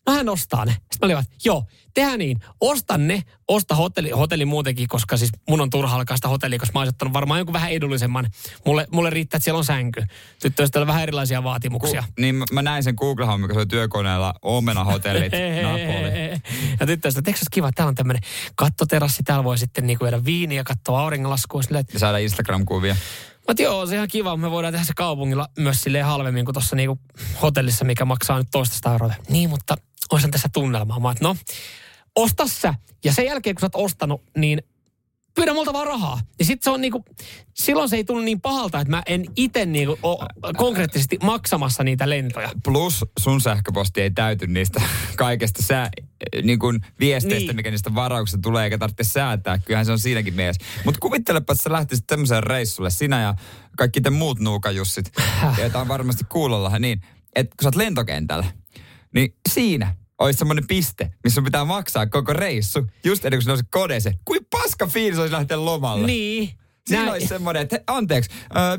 [0.07, 0.71] no hän ostaa ne.
[0.71, 5.31] Sitten mä olin vaan, joo, tehdään niin, osta ne, osta hotelli, hotelli muutenkin, koska siis
[5.49, 8.29] mun on turha alkaa sitä hotellia, koska mä olisin ottanut varmaan jonkun vähän edullisemman.
[8.65, 10.03] Mulle, mulle riittää, että siellä on sänky.
[10.41, 12.01] Tyttöystävällä vähän erilaisia vaatimuksia.
[12.01, 15.31] Ku, niin mä näin sen Google mikä se oli työkoneella Omena-hotellit
[15.63, 16.41] Napoli.
[16.79, 18.23] Ja tyttöystävä, että kiva, täällä on tämmöinen
[18.55, 21.61] kattoterassi, täällä voi sitten niinku viedä viiniä, katsoa auringonlaskua.
[21.93, 22.95] Ja saada Instagram-kuvia.
[23.47, 24.37] Mä joo, se ihan kiva.
[24.37, 26.99] Me voidaan tehdä se kaupungilla myös silleen halvemmin kuin tuossa niinku
[27.41, 29.13] hotellissa, mikä maksaa nyt toista euroa.
[29.29, 29.77] Niin, mutta
[30.11, 30.99] olisin tässä tunnelmaa.
[30.99, 31.35] Mä no,
[32.15, 32.73] osta sä.
[33.05, 34.61] Ja sen jälkeen, kun sä oot ostanut, niin
[35.37, 36.19] pyydä multa vaan rahaa.
[36.39, 37.05] Ja sit se on niinku,
[37.53, 42.09] silloin se ei tunnu niin pahalta, että mä en itse niinku ole konkreettisesti maksamassa niitä
[42.09, 42.51] lentoja.
[42.63, 44.81] Plus sun sähköposti ei täyty niistä
[45.15, 45.89] kaikesta sää,
[46.43, 47.55] niin kuin viesteistä, niin.
[47.55, 49.57] mikä niistä varauksista tulee, eikä tarvitse säätää.
[49.57, 50.65] Kyllähän se on siinäkin mielessä.
[50.85, 53.35] Mutta kuvittelepa, että sä lähtisit tämmöiseen reissulle, sinä ja
[53.77, 55.11] kaikki te muut nuukajussit,
[55.57, 57.01] joita on varmasti kuulolla, niin,
[57.35, 58.45] että kun sä oot lentokentällä,
[59.13, 64.15] niin siinä olisi semmoinen piste, missä pitää maksaa koko reissu, just ennen kuin se kodeeseen.
[64.25, 66.07] Kuin paska fiilis olisi lähteä lomalle.
[66.07, 66.49] Niin.
[66.87, 67.13] Siinä Näin.
[67.13, 68.29] olisi semmoinen, että anteeksi,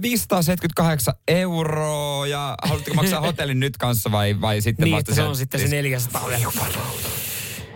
[0.02, 5.36] 578 euroa ja haluatteko maksaa hotellin nyt kanssa vai, vai sitten niin, vasta se on
[5.36, 6.24] sitten se 400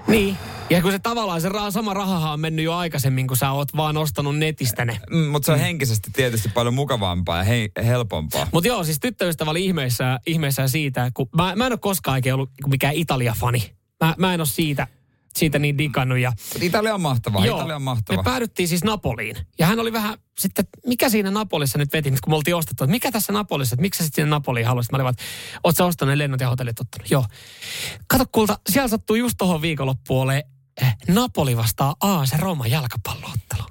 [0.09, 0.39] Niin.
[0.71, 3.69] Ja kun se tavallaan se ra- sama rahahan on mennyt jo aikaisemmin, kun sä oot
[3.77, 4.99] vaan ostanut netistä ne.
[5.11, 5.63] Mm, mutta se on mm.
[5.63, 8.47] henkisesti tietysti paljon mukavampaa ja he- helpompaa.
[8.53, 12.35] Mutta joo, siis tyttöystävä oli ihmeissään, ihmeissään siitä, kun mä, mä en ole koskaan oikein
[12.35, 13.73] ollut mikään Italia-fani.
[14.05, 14.87] Mä, mä en ole siitä
[15.37, 16.19] siitä niin digannut.
[16.19, 18.23] Ja, Italia on mahtavaa, joo, Italia on mahtavaa.
[18.23, 19.37] Me päädyttiin siis Napoliin.
[19.59, 22.91] Ja hän oli vähän sitten, mikä siinä Napolissa nyt veti, kun me oltiin ostettu, että
[22.91, 24.93] mikä tässä Napolissa, että miksi sä sitten sinne Napoliin haluaisit?
[24.93, 25.15] Mä olin vaan,
[25.65, 27.11] oot sä ostanut lennot ja hotellit ottanut?
[27.11, 27.25] Joo.
[28.07, 30.45] Kato kulta, siellä sattuu just tuohon viikonloppuun eh,
[31.09, 33.63] Napoli vastaa AS Roma jalkapalloottelu.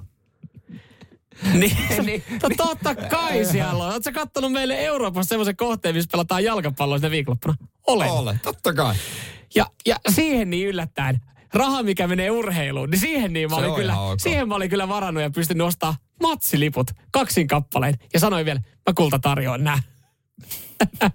[1.52, 3.92] niin, niin, to, totta kai siellä on.
[3.92, 7.54] Oletko kattonut meille Euroopassa semmoisen kohteen, missä pelataan jalkapalloa sinne viikonloppuna?
[7.86, 8.10] Olen.
[8.10, 8.94] Olen, totta kai.
[9.54, 11.20] Ja, ja siihen niin yllättäen,
[11.54, 15.22] raha mikä menee urheiluun, niin siihen niin mä olin, kyllä, siihen mä olin kyllä varannut
[15.22, 17.94] ja pystyn nostaa matsiliput kaksin kappaleen.
[18.12, 19.78] Ja sanoin vielä, mä kulta tarjoan nää.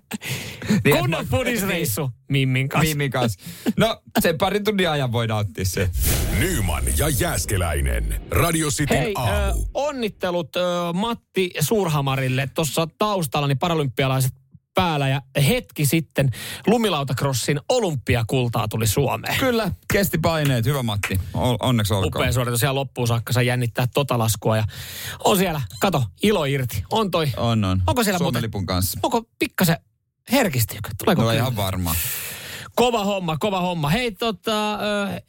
[0.83, 2.87] niin, Kunnon pudisreissu Mimmin kanssa.
[2.87, 3.39] Mimmin kanssa.
[3.77, 5.89] No, sen parin tunnin ajan voidaan ottaa se.
[6.39, 8.21] Nyman ja Jääskeläinen.
[8.31, 9.31] Radio Cityn Hei, aamu.
[9.31, 12.49] Äh, onnittelut äh, Matti Suurhamarille.
[12.55, 14.33] Tuossa taustalla niin paralympialaiset
[14.77, 16.31] päällä ja hetki sitten
[16.67, 19.39] lumilautakrossin olympiakultaa tuli Suomeen.
[19.39, 20.65] Kyllä, kesti paineet.
[20.65, 21.19] Hyvä Matti.
[21.33, 22.23] O- onneksi olkoon.
[22.23, 23.33] Upea suoritus siellä loppuun saakka.
[23.33, 24.63] Saa jännittää tota laskua ja
[25.23, 26.83] on siellä, kato, ilo irti.
[26.91, 27.27] On toi.
[27.37, 27.83] On, on.
[27.87, 28.99] Onko siellä Suomen lipun kanssa.
[29.03, 29.77] Onko pikkasen
[30.31, 30.77] herkisti?
[30.97, 31.95] Tuleeko no ihan varma.
[32.75, 33.89] Kova homma, kova homma.
[33.89, 34.79] Hei, tota,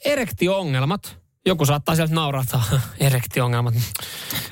[0.05, 2.63] erektio-ongelmat joku saattaa sieltä naurata
[3.01, 3.75] erektiongelmat.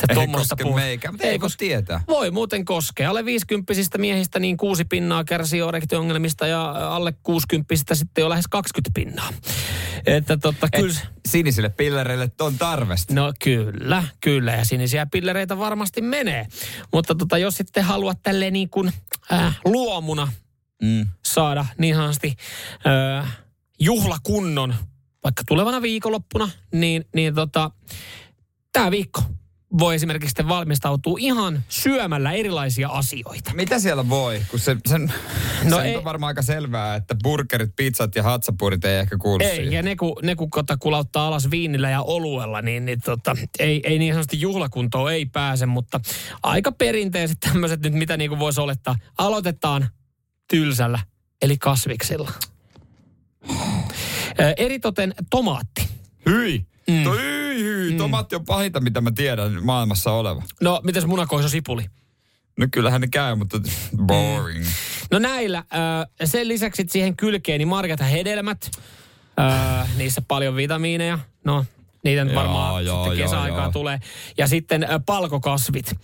[0.08, 0.76] Ei koske puhut.
[0.76, 2.00] meikä, mutta ei koske tietää.
[2.08, 3.10] Voi muuten koskea.
[3.10, 8.90] Alle 50 miehistä niin kuusi pinnaa kärsii erektiongelmista ja alle 60 sitten jo lähes 20
[8.94, 9.32] pinnaa.
[10.06, 10.94] Että totta, kyllä...
[11.28, 13.14] sinisille pillereille on tarvesta.
[13.14, 14.52] No kyllä, kyllä.
[14.52, 16.46] Ja sinisiä pillereitä varmasti menee.
[16.92, 18.92] Mutta tota, jos sitten haluat tälleen niin kuin
[19.32, 20.32] äh, luomuna
[20.82, 21.06] mm.
[21.24, 22.36] saada niin sanotusti
[22.86, 23.38] äh,
[23.80, 24.74] juhlakunnon
[25.26, 27.70] vaikka tulevana viikonloppuna, niin, niin tota,
[28.72, 29.22] tämä viikko
[29.78, 33.54] voi esimerkiksi sitten valmistautua ihan syömällä erilaisia asioita.
[33.54, 34.42] Mitä siellä voi?
[34.50, 35.12] Kun se, sen,
[35.64, 39.44] no se ei, on varmaan aika selvää, että burgerit, pizzat ja hatsapurit ei ehkä kuulu
[39.44, 39.72] Ei, siihen.
[39.72, 43.80] ja ne kun, ne kun kota kulauttaa alas viinillä ja oluella, niin, niin tota, ei,
[43.84, 46.00] ei niin sanotusti juhlakuntoon ei pääse, mutta
[46.42, 48.96] aika perinteiset tämmöiset nyt, mitä niin kuin voisi olettaa.
[49.18, 49.88] Aloitetaan
[50.48, 50.98] tylsällä,
[51.42, 52.32] eli kasviksilla.
[54.56, 55.88] Eritoten tomaatti.
[56.30, 56.66] Hyi.
[56.88, 57.04] Mm.
[57.04, 57.90] To, hyi, hyi.
[57.90, 57.96] Mm.
[57.96, 60.42] Tomaatti on pahinta, mitä mä tiedän maailmassa oleva.
[60.60, 61.86] No, mitäs munakoiso sipuli?
[62.58, 63.60] No kyllähän ne käy, mutta
[63.96, 64.64] boring.
[64.64, 64.70] Mm.
[65.10, 65.58] No näillä.
[65.58, 65.64] Äh,
[66.24, 68.70] sen lisäksi siihen kylkeen niin marjat ja hedelmät.
[69.96, 71.18] Niissä paljon vitamiineja.
[71.44, 71.64] No,
[72.06, 73.72] Niitä nyt varmaan joo, sitten joo, kesäaikaa joo.
[73.72, 74.00] tulee.
[74.38, 75.94] Ja sitten palkokasvit,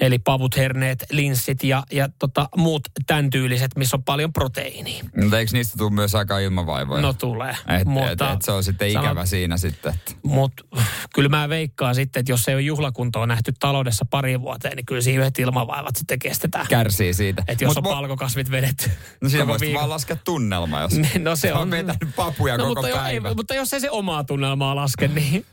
[0.00, 5.04] eli pavut, herneet, linssit ja, ja tota, muut tämän tyyliset, missä on paljon proteiiniä.
[5.22, 7.02] Mutta eikö niistä tule myös aika ilmavaivoja?
[7.02, 7.56] No tulee.
[7.80, 9.94] Et, mutta et, et se on sitten ikävä sanot- siinä sitten.
[10.22, 10.64] Mutta
[11.14, 15.00] kyllä mä veikkaan sitten, että jos ei ole juhlakuntoa nähty taloudessa pari vuoteen, niin kyllä
[15.00, 16.66] siinä yhdet ilmavaivat sitten kestetään.
[16.68, 17.44] Kärsii siitä.
[17.48, 18.90] Että jos Mut on mo- palkokasvit vedetty.
[19.20, 21.70] No siinä voisi vaan laskea tunnelma, jos No se on.
[21.70, 23.34] vetänyt papuja no, koko mutta, jo, ei, päivä.
[23.34, 25.46] mutta jos ei se omaa tunnelmaa laske, niin...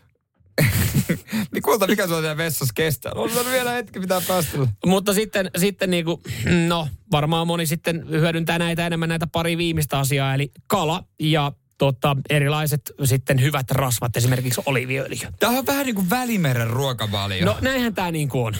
[1.53, 3.11] Niin kulta, mikä sulla siellä vessassa kestää?
[3.15, 4.67] On se vielä hetki, pitää päästellä.
[4.85, 6.21] mutta sitten, sitten niin kuin,
[6.67, 12.17] no varmaan moni sitten hyödyntää näitä enemmän näitä pari viimeistä asiaa, eli kala ja tota,
[12.29, 15.27] erilaiset sitten hyvät rasvat, esimerkiksi oliiviöljy.
[15.39, 17.45] Tämä on vähän niin kuin välimeren ruokavalio.
[17.45, 18.55] No näinhän tämä niin kuin on.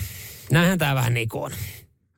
[0.52, 1.52] Näinhän tämä vähän niin kuin on.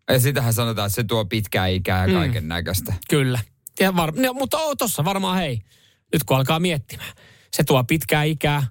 [0.09, 2.93] Ja sitähän sanotaan, että se tuo pitkää ikää ja kaiken näköistä.
[3.09, 3.39] Kyllä.
[3.79, 5.61] Ja var, no, mutta oo, tossa varmaan hei,
[6.13, 7.11] nyt kun alkaa miettimään.
[7.51, 8.63] Se tuo pitkää ikää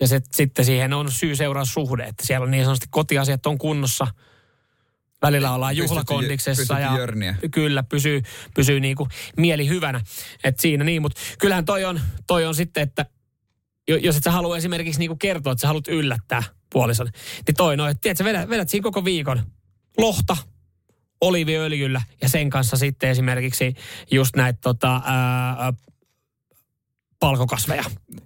[0.00, 4.06] ja se, sitten siihen on syy-seuraussuhde, että siellä on niin sanotusti kotiasiat on kunnossa.
[5.22, 7.36] Välillä ollaan juhlakondiksessa pystytty ja jörniä.
[7.50, 8.22] kyllä pysyy,
[8.54, 10.00] pysyy niin kuin mieli hyvänä.
[10.44, 13.06] Et siinä niin, mutta kyllähän toi on, toi on sitten, että
[13.88, 17.10] jo- jos et sä halua esimerkiksi niin kuin kertoa, että sä haluat yllättää puolison,
[17.46, 19.42] niin toi no, että tiedätkö, vedät, vedät siinä koko viikon
[19.98, 20.36] lohta,
[21.20, 23.74] oliiviöljyllä ja sen kanssa sitten esimerkiksi
[24.10, 25.72] just näitä tota, ää,
[27.20, 27.84] palkokasveja.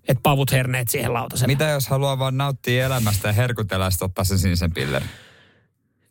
[0.09, 1.53] Että pavut herneet siihen lautaselle.
[1.53, 5.09] Mitä jos haluaa vaan nauttia elämästä ja herkutella ja ottaa sen sinisen pillerin?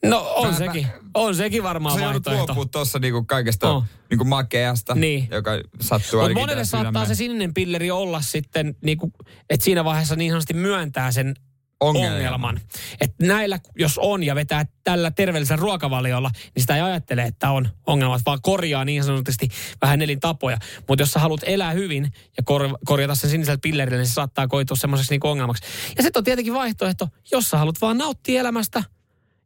[0.05, 0.87] No on Mä- sekin.
[1.13, 2.53] On sekin varmaan Se joudut vaihtoehto.
[2.53, 3.83] luopua tuossa niinku kaikesta Oh.
[4.09, 5.27] niinku makeasta, Niin.
[5.31, 9.11] joka sattuu Mutta monelle saattaa se sininen pilleri olla sitten, niinku,
[9.49, 11.33] että siinä vaiheessa niin sanotusti myöntää sen
[11.81, 12.15] Ongelma.
[12.15, 12.59] ongelman.
[13.01, 17.69] Että näillä, jos on ja vetää tällä terveellisellä ruokavaliolla, niin sitä ei ajattele, että on
[17.87, 19.47] ongelmat, vaan korjaa niin sanotusti
[19.81, 20.57] vähän elintapoja.
[20.87, 22.03] Mutta jos sä haluat elää hyvin
[22.37, 25.63] ja kor- korjata sen sinisellä pillerillä, niin se saattaa koitua semmoiseksi niinku ongelmaksi.
[25.97, 28.83] Ja sitten on tietenkin vaihtoehto, jos sä haluat vaan nauttia elämästä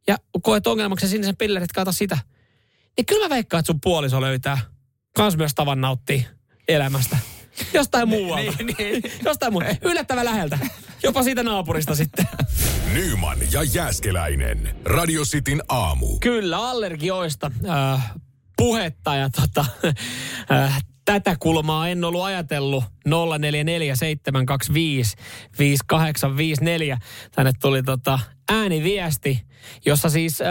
[0.06, 2.18] ja koet ongelmaksi sen sinisen pillerin, että kaata sitä.
[2.96, 4.58] Niin kyllä mä veikkaan, että sun puoliso löytää
[5.16, 6.22] kans myös tavan nauttia
[6.68, 7.18] elämästä.
[7.72, 8.52] Jostain muualta.
[8.58, 9.02] niin, niin.
[9.24, 9.76] Jostain muualta.
[9.90, 10.58] Yllättävän läheltä.
[11.02, 12.28] Jopa siitä naapurista sitten.
[12.92, 14.76] Nyman ja Jääskeläinen.
[14.84, 16.18] Radio Cityn aamu.
[16.18, 18.12] Kyllä, allergioista äh,
[18.56, 19.64] puhetta ja tota,
[20.52, 22.84] äh, tätä kulmaa en ollut ajatellut.
[22.84, 22.90] 0447255854.
[27.34, 28.18] Tänne tuli tota
[28.52, 29.42] ääniviesti,
[29.86, 30.46] jossa siis, äh,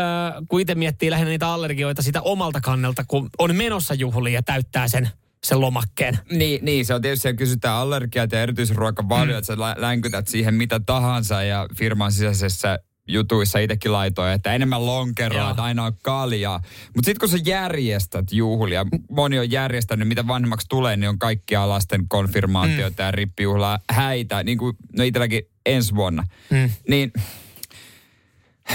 [0.48, 4.88] kun itse miettii lähinnä niitä allergioita sitä omalta kannelta, kun on menossa juhliin ja täyttää
[4.88, 5.10] sen,
[5.46, 6.20] sen lomakkeen.
[6.32, 9.38] Niin, niin, se on tietysti, siellä kysytään allergiat ja erityisruokavalio, mm.
[9.38, 14.86] että sä lä- länkytät siihen mitä tahansa ja firman sisäisessä jutuissa itsekin laitoin, että enemmän
[14.86, 15.50] lonkeroa, Joo.
[15.50, 16.60] että aina on kaljaa.
[16.96, 21.70] Mutta sitten kun sä järjestät juhlia, moni on järjestänyt, mitä vanhemmaksi tulee, niin on kaikkia
[21.70, 23.08] lasten konfirmaatioita mm.
[23.08, 26.24] ja rippijuhlaa, häitä, niin kuin no itselläkin ensi vuonna.
[26.50, 26.70] Mm.
[26.90, 27.14] Niin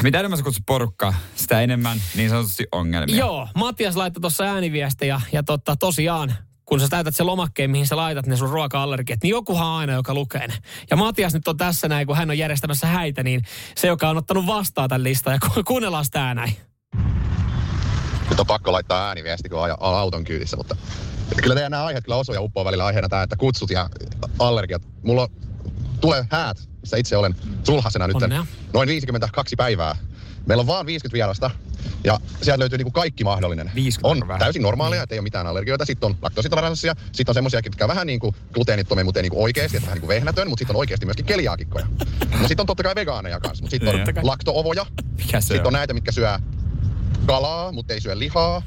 [0.02, 3.16] mitä enemmän sä kutsut porukkaa, sitä enemmän niin sanotusti ongelmia.
[3.16, 6.35] Joo, Matias laittoi tuossa ääniviestejä ja totta, tosiaan,
[6.70, 9.92] kun sä täytät sen lomakkeen, mihin sä laitat ne sun ruoka-allergiat, niin jokuhan on aina,
[9.92, 10.54] joka lukee ne.
[10.90, 13.42] Ja Matias nyt on tässä näin, kun hän on järjestämässä häitä, niin
[13.76, 16.56] se, joka on ottanut vastaan tämän listan, ja ku- kuunnellaan tää näin.
[18.30, 20.76] nyt on pakko laittaa ääniviesti, kun aja auton kyydissä, mutta
[21.42, 23.88] kyllä teidän nämä aiheet kyllä osuu ja uppoo välillä aiheena tämä, että kutsut ja
[24.38, 24.83] allergiat.
[25.02, 25.28] Mulla
[26.00, 28.46] tulee häät, missä itse olen sulhasena nyt Onnea.
[28.72, 29.96] noin 52 päivää.
[30.46, 31.50] Meillä on vaan 50 vierasta
[32.05, 33.70] ja sieltä löytyy niinku kaikki mahdollinen.
[33.74, 34.38] 50 on vähän.
[34.40, 35.85] täysin normaalia, että ei ole mitään allergioita.
[35.85, 39.42] Sitten on laktoositoleranssia, sitten on semmoisia, jotka vähän niin kuin gluteenittomia, mutta ei niin kuin
[39.42, 41.87] oikeasti, että vähän niin kuin vehnätön, mutta sitten on oikeasti myöskin keliaakikkoja.
[42.40, 44.24] No sitten on totta kai vegaaneja kanssa, mutta sitten on Totta kai.
[44.24, 44.87] laktoovoja,
[45.40, 46.38] sitten on näitä, mitkä syö
[47.26, 48.62] kalaa, mutta ei syö lihaa.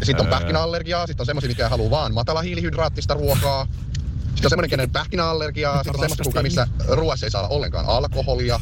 [0.00, 3.66] Ja sitten on pähkinäallergiaa, sitten on semmoisia, mikä haluaa vaan matala hiilihydraattista ruokaa.
[4.24, 8.60] Sitten on semmoinen, kenen pähkinäallergiaa, sitten on semmoista, missä ruoassa ei saa olla ollenkaan alkoholia.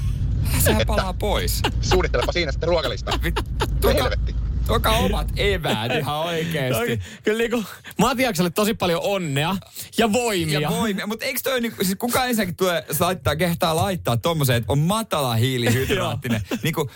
[0.64, 1.60] Sehän että- palaa pois.
[1.80, 3.12] Suunnittelepa siinä sitten ruokalista.
[3.80, 4.34] Tuokaa, Helvetti.
[4.66, 7.00] tuokaa omat eväät ihan oikeesti.
[7.24, 7.64] Kyllä niinku
[7.98, 9.56] Matiakselle tosi paljon onnea
[9.98, 10.60] ja voimia.
[10.60, 11.06] Ja voimia.
[11.06, 15.34] Mutta eikö toi niinku, siis kuka ensinnäkin tulee, laittaa, kehtaa laittaa tommoseen, että on matala
[15.34, 16.40] hiilihydraattinen.
[16.62, 16.90] niinku,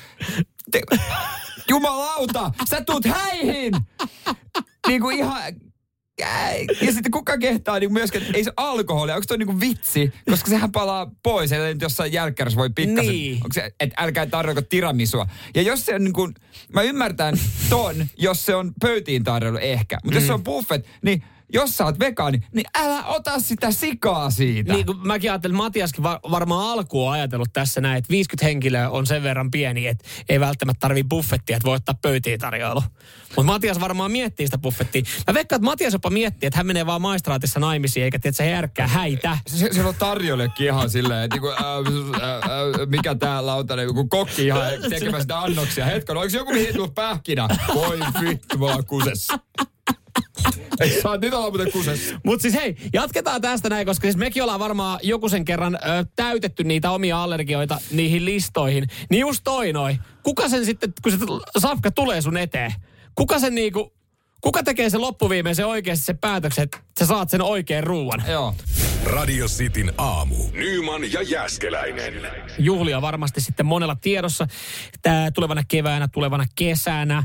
[0.71, 0.83] te,
[1.69, 3.73] jumalauta, sä tuut häihin!
[4.89, 5.43] niinku ihan,
[6.81, 10.13] ja sitten kuka kehtaa niin myöskään, että ei se alkoholia, onko toi niinku vitsi?
[10.31, 13.35] Koska sehän palaa pois, eli nyt jossain jälkkärissä voi pikkasen, Niin.
[13.35, 15.27] onko se, että älkää tarjoako tiramisua.
[15.55, 16.35] Ja jos se on niin kuin,
[16.73, 17.35] mä ymmärtän
[17.69, 21.85] ton, jos se on pöytiin tarjoilu ehkä, mutta jos se on buffet, niin jos sä
[21.85, 24.73] oot vegaani, niin älä ota sitä sikaa siitä.
[24.73, 28.47] Niin kuin mäkin ajattelin, että Matiaskin va- varmaan alkuun on ajatellut tässä näin, että 50
[28.47, 32.83] henkilöä on sen verran pieni, että ei välttämättä tarvii buffettia, että voi ottaa pöytiin tarjoilu.
[33.37, 35.03] Mutta Matias varmaan miettii sitä buffettia.
[35.27, 38.37] Mä veikkaan, että Matias jopa miettii, että hän menee vaan maistraatissa naimisiin, eikä tiedä, että
[38.45, 39.39] se järkkää häitä.
[39.47, 44.47] Se, siellä on tarjoillekin ihan silleen, että niinku, ää, ää, mikä tää lautanen, joku kokki
[44.47, 45.85] ihan tekemässä sitä annoksia.
[45.85, 47.49] Hetken, oliko joku mihin tullut pähkinä?
[47.75, 49.39] Voi vittu, me ollaan kusessa.
[50.81, 52.21] Ei nyt ollaan muuten kusessa.
[52.25, 55.79] Mutta siis hei, jatketaan tästä näin, koska siis mekin ollaan varmaan joku sen kerran ö,
[56.17, 58.87] täytetty niitä omia allergioita niihin listoihin.
[59.11, 59.97] Niin just toi noi.
[60.23, 61.19] Kuka sen sitten, kun se
[61.59, 62.73] safka tulee sun eteen,
[63.15, 63.96] kuka sen niinku,
[64.41, 68.23] kuka tekee sen loppuviimeisen oikeasti se päätöksen, että sä saat sen oikean ruuan?
[68.29, 68.55] Joo.
[69.05, 70.35] Radio Cityn aamu.
[70.53, 72.13] Nyman ja Jäskeläinen.
[72.59, 74.47] juhlia varmasti sitten monella tiedossa.
[75.03, 77.23] Tää tulevana keväänä, tulevana kesänä.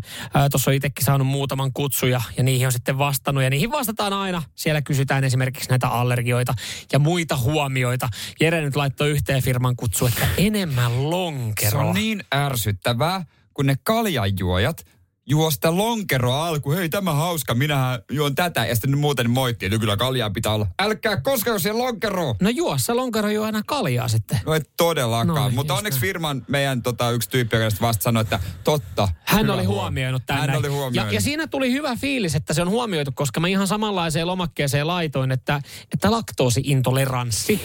[0.52, 3.44] Tuossa on itsekin saanut muutaman kutsuja ja niihin on sitten vastannut.
[3.44, 4.44] Ja niihin vastataan aina.
[4.56, 6.54] Siellä kysytään esimerkiksi näitä allergioita
[6.94, 8.10] ja muita huomioita.
[8.40, 11.82] Jere nyt laittoi yhteen firman kutsu, että enemmän Se lonkeroa.
[11.84, 14.86] on niin ärsyttävää, kun ne kaljanjuojat
[15.32, 16.72] juo sitä lonkeroa alku.
[16.72, 18.66] Hei, tämä hauska, minähän juon tätä.
[18.66, 20.68] Ja sitten muuten moittii, että kyllä kaljaa pitää olla.
[20.80, 22.36] Älkää koskeko siihen lonkeroon.
[22.42, 24.40] No juo se lonkero juo aina kaljaa sitten.
[24.46, 25.36] No et todellakaan.
[25.36, 26.08] No, Mutta onneksi näin.
[26.08, 29.08] firman meidän tota, yksi tyyppi, joka vasta sanoi, että totta.
[29.24, 29.82] Hän oli huomio.
[29.82, 30.40] huomioinut tämän.
[30.42, 30.60] Hän näin.
[30.60, 31.12] oli huomioinut.
[31.12, 34.88] Ja, ja siinä tuli hyvä fiilis, että se on huomioitu, koska mä ihan samanlaiseen lomakkeeseen
[34.88, 35.62] laitoin, että,
[35.94, 37.62] että laktoosiintoleranssi.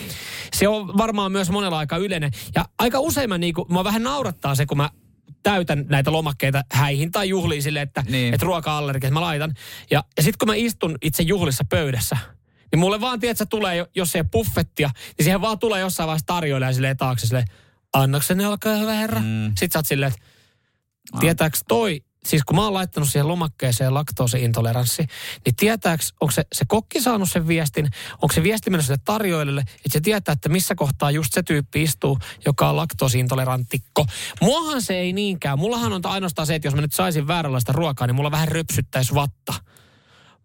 [0.54, 2.30] Se on varmaan myös monella aika yleinen.
[2.54, 4.90] Ja aika usein mä, niinku, mä vähän naurattaa se, kun mä
[5.50, 8.34] täytän näitä lomakkeita häihin tai juhliin sille, että, Niin.
[8.34, 9.54] että ruoka-allergiat mä laitan.
[9.90, 12.16] Ja, ja sitten kun mä istun itse juhlissa pöydässä,
[12.72, 16.26] niin mulle vaan, tiedät, tulee, jo- jos ei buffettia, niin siihen vaan tulee jossain vaiheessa
[16.26, 17.46] tarjoilija silleen taakse silleen,
[17.92, 19.20] annakseni olkaa hyvä herra.
[19.20, 19.46] Mm.
[19.46, 20.26] Sitten sä oot silleen, että
[21.20, 25.06] Tietääks toi, siis kun mä oon laittanut siihen lomakkeeseen laktoosiintoleranssi,
[25.44, 29.60] niin tietääks, onko se, se kokki saanut sen viestin, onko se viesti mennyt sille tarjoilijalle,
[29.60, 34.06] että se tietää, että missä kohtaa just se tyyppi istuu, joka on laktoosiintoleranttikko.
[34.40, 35.58] Muahan se ei niinkään.
[35.58, 39.14] Mullahan on ainoastaan se, että jos mä nyt saisin vääränlaista ruokaa, niin mulla vähän röpsyttäisi
[39.14, 39.54] vatta.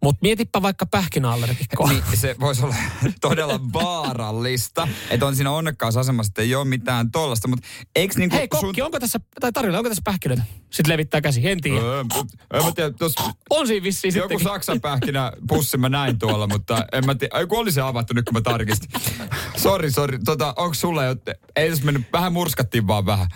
[0.02, 1.88] Mutta mietipä vaikka pähkinäallergikkoa.
[1.88, 2.74] Niin, se voisi olla
[3.20, 8.36] todella vaarallista, että on siinä onnekkaassa asemassa, että ei ole mitään tollasta, mutta eikö niinku
[8.36, 10.42] Hei kokki, onko tässä, tai tarjolla, onko tässä pähkinöitä?
[10.70, 11.80] Sitten levittää käsi, en tiedä.
[11.80, 13.14] Öö, mut- en mä tiedä, tos
[13.50, 14.44] On siinä vissiin joku sittenkin.
[14.44, 17.36] Saksan pähkinä pussi mä näin tuolla, mutta en mä tiedä.
[17.36, 18.90] Ai, kun oli se avattu nyt, kun mä tarkistin.
[19.56, 20.18] Sori, sori.
[20.24, 21.16] Tota, onko sulle jo,
[21.56, 23.26] ei tässä mennyt, vähän murskattiin vaan vähän.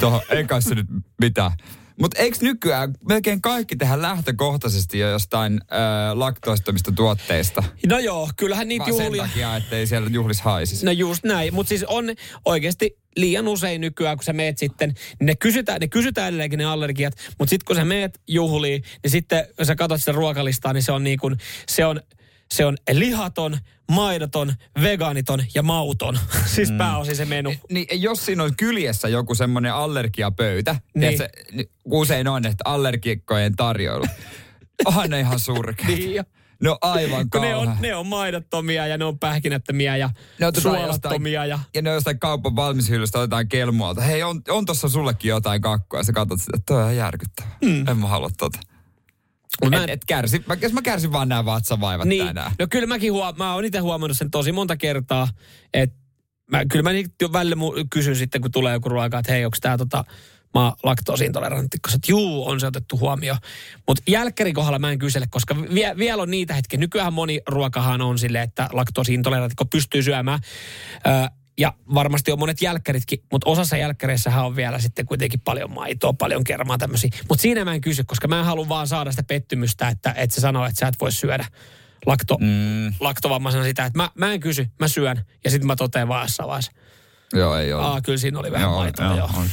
[0.00, 0.86] Tuohon, ei kai se nyt
[1.20, 1.52] mitään.
[2.00, 5.78] Mutta eikö nykyään melkein kaikki tehdä lähtökohtaisesti jo jostain äh,
[6.14, 7.64] laktoistamista tuotteista?
[7.86, 9.22] No joo, kyllähän niitä Vaan sen juhlia...
[9.22, 10.86] takia, ettei siellä juhlis haisisi.
[10.86, 12.04] No just näin, mutta siis on
[12.44, 16.64] oikeasti liian usein nykyään, kun sä meet sitten, niin ne kysytään, ne kysytään edelleenkin ne
[16.64, 20.82] allergiat, mutta sitten kun sä meet juhliin, niin sitten kun sä katsot sitä ruokalistaa, niin
[20.82, 21.36] se on niin kuin,
[21.68, 22.00] se on,
[22.54, 23.58] se on lihaton,
[23.90, 26.18] maidoton, vegaaniton ja mauton.
[26.54, 27.54] siis pääosin se menu.
[27.70, 31.18] Niin jos siinä on kyljessä joku semmoinen allergiapöytä, Niin.
[31.18, 34.04] se, niin usein on, että allergikkojen tarjoilu.
[34.84, 35.88] Onhan ne ihan surkeat.
[35.98, 36.22] Niin jo.
[36.62, 37.82] No aivan Kun ne on, kauhean.
[37.82, 41.58] ne on maidottomia ja ne on pähkinättömiä ja Ne otetaan suolattomia ja...
[41.74, 44.00] Ja ne on jostain kaupan valmishyllystä otetaan kelmualta.
[44.00, 45.98] Hei, on, on tossa sullekin jotain kakkua.
[45.98, 47.56] Ja sä katsot sitä, että toi on järkyttävää.
[47.64, 47.88] Mm.
[47.88, 48.58] En mä halua tota.
[49.62, 52.52] Mut mä Et, en- et kärsi, mä, jos mä kärsin vaan nämä vatsavaivat Niin, tänään.
[52.58, 55.28] no kyllä mäkin huom- mä oon itse huomannut sen tosi monta kertaa,
[55.74, 55.96] että
[56.50, 59.44] mä, kyllä mä niitä jo välillä mu- kysyn sitten, kun tulee joku ruoka, että hei,
[59.44, 60.04] onko tämä tota,
[60.54, 63.38] mä laktoosiintolerantti, koska juu, on se otettu huomioon.
[63.88, 66.80] Mutta jälkkärin kohdalla mä en kysele, koska vie, vielä on niitä hetkiä.
[66.80, 70.40] Nykyään moni ruokahan on silleen, että laktoosiintolerantikko pystyy syömään.
[71.06, 76.12] Ö, ja varmasti on monet jälkkäritkin, mutta osassa jälkkäreissähän on vielä sitten kuitenkin paljon maitoa,
[76.12, 77.10] paljon kermaa tämmöisiä.
[77.28, 80.34] Mutta siinä mä en kysy, koska mä en halua vaan saada sitä pettymystä, että, että
[80.34, 81.46] se sanoo, että sä et voi syödä
[82.06, 82.94] lakto, mm.
[83.00, 86.48] laktovammaisena sitä, että mä, mä en kysy, mä syön ja sitten mä totean vaan jossain
[86.48, 86.72] vaiheessa.
[87.32, 87.84] Joo, ei ole.
[87.84, 89.44] Aa, kyllä siinä oli vähän Joo, maitoa, joo, joo.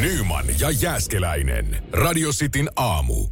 [0.00, 1.82] Nyman ja Jäskeläinen.
[1.92, 3.26] Radio Cityn aamu.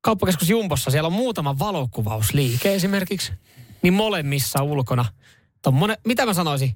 [0.00, 3.32] Kauppakeskus Jumbossa, siellä on muutama valokuvausliike esimerkiksi,
[3.82, 5.04] niin molemmissa ulkona,
[5.62, 6.74] tommone, mitä mä sanoisin,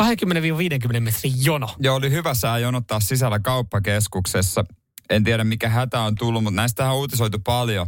[0.00, 1.68] 20-50 metrin jono.
[1.78, 4.64] Joo, oli hyvä sää jonottaa sisällä kauppakeskuksessa.
[5.10, 7.86] En tiedä mikä hätä on tullut, mutta näistä on uutisoitu paljon,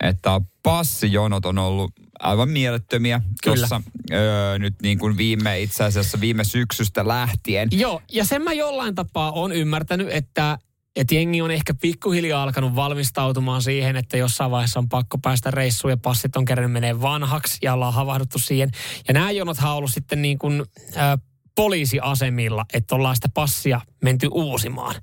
[0.00, 6.44] että passijonot on ollut aivan mielettömiä tuossa öö, nyt niin kuin viime itse asiassa viime
[6.44, 7.68] syksystä lähtien.
[7.72, 10.58] Joo, ja sen mä jollain tapaa on ymmärtänyt, että
[10.96, 15.90] että jengi on ehkä pikkuhiljaa alkanut valmistautumaan siihen, että jossain vaiheessa on pakko päästä reissuun
[15.90, 18.70] ja passit on kerran menee vanhaksi ja ollaan havahduttu siihen.
[19.08, 20.64] Ja nämä jonothan on ollut sitten niin kuin
[20.96, 21.18] äh,
[21.54, 24.94] poliisiasemilla, että ollaan sitä passia menty uusimaan.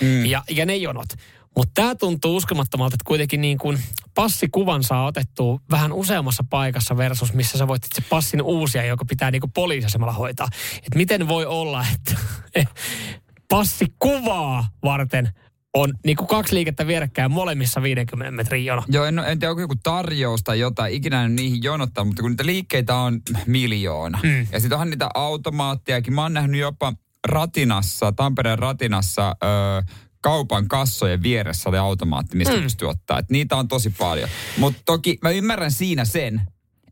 [0.00, 0.26] Mm.
[0.26, 1.08] Ja, ja ne jonot.
[1.56, 3.78] Mutta tämä tuntuu uskomattomalta, että kuitenkin niin kuin
[4.14, 9.30] passikuvan saa otettua vähän useammassa paikassa versus missä sä voit itse passin uusia, joka pitää
[9.30, 10.48] niinku poliisiasemalla hoitaa.
[10.76, 12.16] Et miten voi olla, että
[13.54, 15.28] passikuvaa varten
[15.74, 18.82] on niinku kaksi liikettä vierekkäin molemmissa 50 metrin jono.
[18.88, 22.30] Joo, en, en tiedä, onko joku tarjous tai jotain, ikinä en niihin jonottaa, mutta kun
[22.30, 24.18] niitä liikkeitä on miljoona.
[24.22, 24.46] Mm.
[24.52, 26.14] Ja sitten onhan niitä automaattiakin.
[26.14, 26.92] Mä oon nähnyt jopa
[27.28, 29.82] Ratinassa, Tampereen Ratinassa, öö,
[30.20, 32.62] kaupan kassojen vieressä oli automaatti, mistä mm.
[32.62, 33.18] pystyy ottaa.
[33.18, 34.28] Et niitä on tosi paljon.
[34.58, 36.40] Mutta toki mä ymmärrän siinä sen,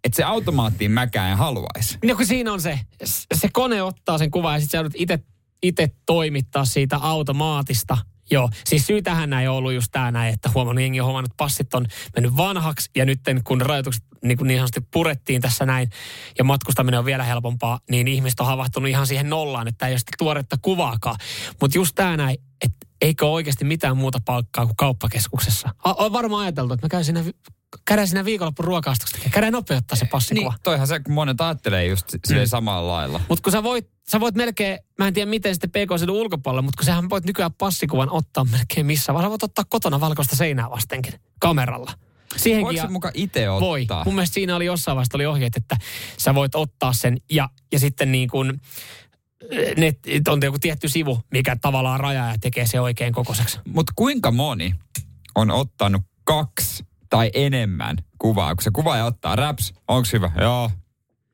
[0.05, 1.99] että se automaattiin mäkään en haluaisi.
[2.05, 2.81] No kun siinä on se,
[3.35, 5.19] se kone ottaa sen kuvan ja sitten sä joudut itse
[5.63, 7.99] itse toimittaa siitä automaatista.
[8.31, 11.31] Joo, siis syy tähän näin on ollut just tämä näin, että huomannut jengi on huomannut,
[11.31, 15.67] että passit on mennyt vanhaksi ja nyt kun rajoitukset niin, kuin niin sanotusti purettiin tässä
[15.67, 15.91] näin
[16.39, 19.99] ja matkustaminen on vielä helpompaa, niin ihmiset on havahtunut ihan siihen nollaan, että ei ole
[19.99, 21.17] sitten tuoretta kuvaakaan.
[21.61, 25.75] Mutta just tämä näin, että eikö ole oikeasti mitään muuta palkkaa kuin kauppakeskuksessa.
[25.85, 27.25] On varmaan ajateltu, että mä käyn siinä
[27.85, 29.31] käydään siinä viikonloppun ruokaastoksessa.
[29.31, 30.51] Käydään nopeuttaa se passikuva.
[30.51, 32.51] Niin, toihan se, kun monet ajattelee just silleen mm.
[32.51, 33.21] samalla lailla.
[33.29, 36.79] Mutta kun sä voit, sä voit melkein, mä en tiedä miten sitten pk ulkopuolella, mutta
[36.79, 40.71] kun sähän voit nykyään passikuvan ottaa melkein missä, vaan sä voit ottaa kotona valkoista seinää
[40.71, 41.93] vastenkin kameralla.
[42.37, 43.69] Siihenkin Voiko se muka itse ottaa?
[43.69, 43.87] Voi.
[44.05, 45.77] Mun mielestä siinä oli jossain vaiheessa oli ohjeet, että
[46.19, 48.61] sä voit ottaa sen ja, ja sitten niin kuin,
[49.77, 49.99] net,
[50.29, 53.59] on joku tietty sivu, mikä tavallaan rajaa ja tekee se oikein kokoiseksi.
[53.69, 54.75] Mutta kuinka moni
[55.35, 60.31] on ottanut kaksi tai enemmän kuvaa, kun se kuvaaja ottaa raps, onks hyvä?
[60.41, 60.71] Joo.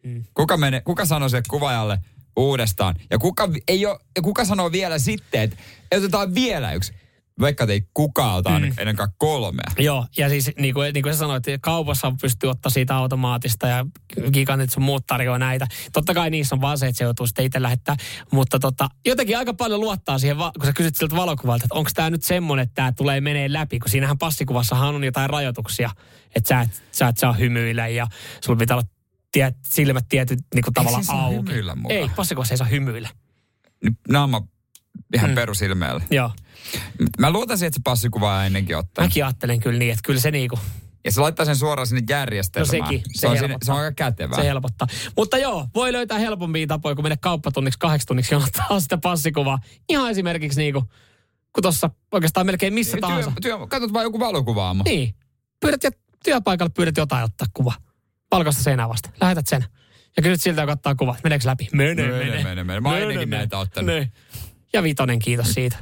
[0.02, 0.24] Mm.
[0.34, 1.98] Kuka, mene, kuka sanoo se kuvaajalle
[2.36, 2.94] uudestaan?
[3.10, 5.56] Ja kuka, ei ole, ja kuka sanoo vielä sitten, että
[5.96, 6.92] otetaan vielä yksi?
[7.40, 8.72] Vaikka ei kukaan ota mm.
[8.78, 9.70] ennen kuin kolmea.
[9.78, 13.86] Joo, ja siis niin kuin, niin kuin sä sanoit, kaupassa pystyy ottaa siitä automaatista ja
[14.32, 15.66] gigantit sun muut tarjoaa näitä.
[15.92, 17.96] Totta kai niissä on vaan se, että se joutuu sitten itse lähettää.
[18.32, 22.10] Mutta tota, jotenkin aika paljon luottaa siihen, kun sä kysyt siltä valokuvalta, että onko tämä
[22.10, 25.90] nyt semmoinen, että tämä tulee menee läpi, kun siinähän passikuvassahan on jotain rajoituksia,
[26.34, 28.06] että sä et, sä et saa hymyillä ja
[28.44, 28.88] sulla pitää olla
[29.32, 31.52] tiet, silmät tietyt niin kuin tavallaan auki.
[31.88, 33.08] Ei, passikuvassa ei saa hymyillä.
[34.08, 34.42] Naama
[35.14, 35.34] ihan mm.
[35.34, 36.02] perusilmeellä.
[36.10, 36.30] Joo.
[37.18, 39.04] Mä luotan siihen, että se passikuvaa ennenkin ottaa.
[39.04, 40.58] Mäkin ajattelen kyllä niin, että kyllä se niinku...
[41.04, 42.78] Ja se laittaa sen suoraan sinne järjestelmään.
[42.78, 43.02] No sekin.
[43.12, 44.36] Se, se, on, sinne, se on aika kätevää.
[44.36, 44.88] Se helpottaa.
[45.16, 49.58] Mutta joo, voi löytää helpompia tapoja, kun mennä kauppatunniksi kahdeksi tunniksi jonottaa sitä passikuvaa.
[49.88, 50.84] Ihan esimerkiksi niinku,
[51.52, 53.32] kun tuossa oikeastaan melkein missä työ, tahansa.
[53.42, 54.82] Työ, katsot vaan joku valokuvaamo.
[54.84, 55.14] Niin.
[55.60, 55.90] Pyydät ja
[56.24, 57.72] työpaikalla pyydät jotain ottaa kuva.
[58.30, 59.10] Valkoista seinää vasta.
[59.20, 59.64] Lähetät sen.
[60.16, 61.18] Ja kysyt siltä, joka ottaa kuvat.
[61.24, 61.68] Meneekö läpi?
[61.72, 62.18] Mene, mene.
[62.18, 62.64] Mene, mene.
[62.64, 62.80] mene.
[62.80, 63.86] Mä oon ennenkin näitä ottanut.
[63.86, 64.12] Ne.
[64.72, 65.76] Ja vitonen, kiitos siitä.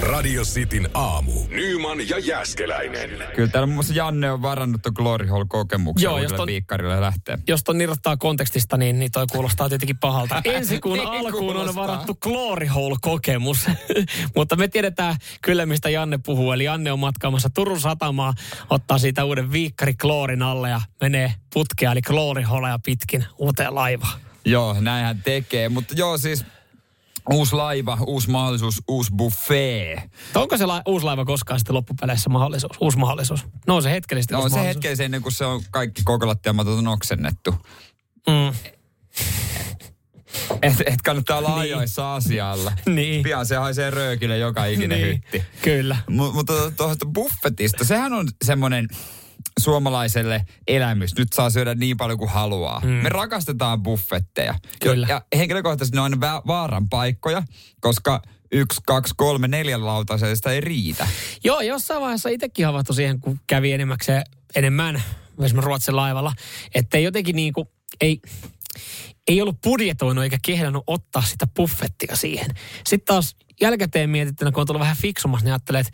[0.00, 1.32] Radio Cityn aamu.
[1.48, 3.10] Nyman ja Jäskeläinen.
[3.34, 7.38] Kyllä täällä muun muassa Janne on varannut tuon Glory Hall-kokemuksen Joo, jos ton, viikkarille lähtee.
[7.48, 10.42] Jos ton irrottaa kontekstista, niin, niin toi kuulostaa tietenkin pahalta.
[10.44, 13.66] Ensi kuun niin alkuun on varattu Glory Hall-kokemus.
[14.36, 16.52] Mutta me tiedetään kyllä, mistä Janne puhuu.
[16.52, 18.34] Eli Janne on matkaamassa Turun satamaa,
[18.70, 24.20] ottaa siitä uuden viikkari Kloorin alle ja menee putkea, eli Glory Hallia pitkin uuteen laivaan.
[24.44, 25.68] Joo, näinhän tekee.
[25.68, 26.44] Mutta joo, siis
[27.30, 29.98] Uusi laiva, uusi mahdollisuus, uusi buffet.
[30.34, 33.46] Onko se la- uusi laiva koskaan sitten loppupeleissä mahdollisuus, uusi mahdollisuus?
[33.66, 37.54] No se hetkellisesti No se hetkellisesti ennen kuin se on kaikki koko lattiamatot on oksennettu.
[38.28, 38.54] Mm.
[40.62, 41.60] Et, et kannattaa olla niin.
[41.76, 42.72] ajoissa asialla.
[42.86, 43.22] niin.
[43.22, 45.14] Pian se haisee röökille joka ikinen niin.
[45.14, 45.42] hytti.
[45.62, 45.96] Kyllä.
[46.10, 48.88] M- mutta tuosta buffetista, sehän on semmoinen
[49.58, 51.16] suomalaiselle elämys.
[51.18, 52.80] Nyt saa syödä niin paljon kuin haluaa.
[52.80, 52.90] Mm.
[52.90, 54.54] Me rakastetaan buffetteja.
[54.82, 55.06] Kyllä.
[55.10, 57.42] Ja henkilökohtaisesti ne on aina vaaran paikkoja,
[57.80, 58.22] koska
[58.52, 61.08] yksi, kaksi, kolme, neljän lautasesta ei riitä.
[61.44, 64.22] Joo, jossain vaiheessa itsekin havahtui siihen, kun kävi enemmäkseen,
[64.56, 65.02] enemmän
[65.44, 66.32] esimerkiksi Ruotsin laivalla,
[66.74, 67.68] että jotenkin niin kuin,
[68.00, 68.20] ei,
[69.28, 72.46] ei ollut budjetoinut eikä kehdannut ottaa sitä buffettia siihen.
[72.86, 75.92] Sitten taas jälkikäteen mietittynä, kun on tullut vähän fiksumassa, niin ajattelee, että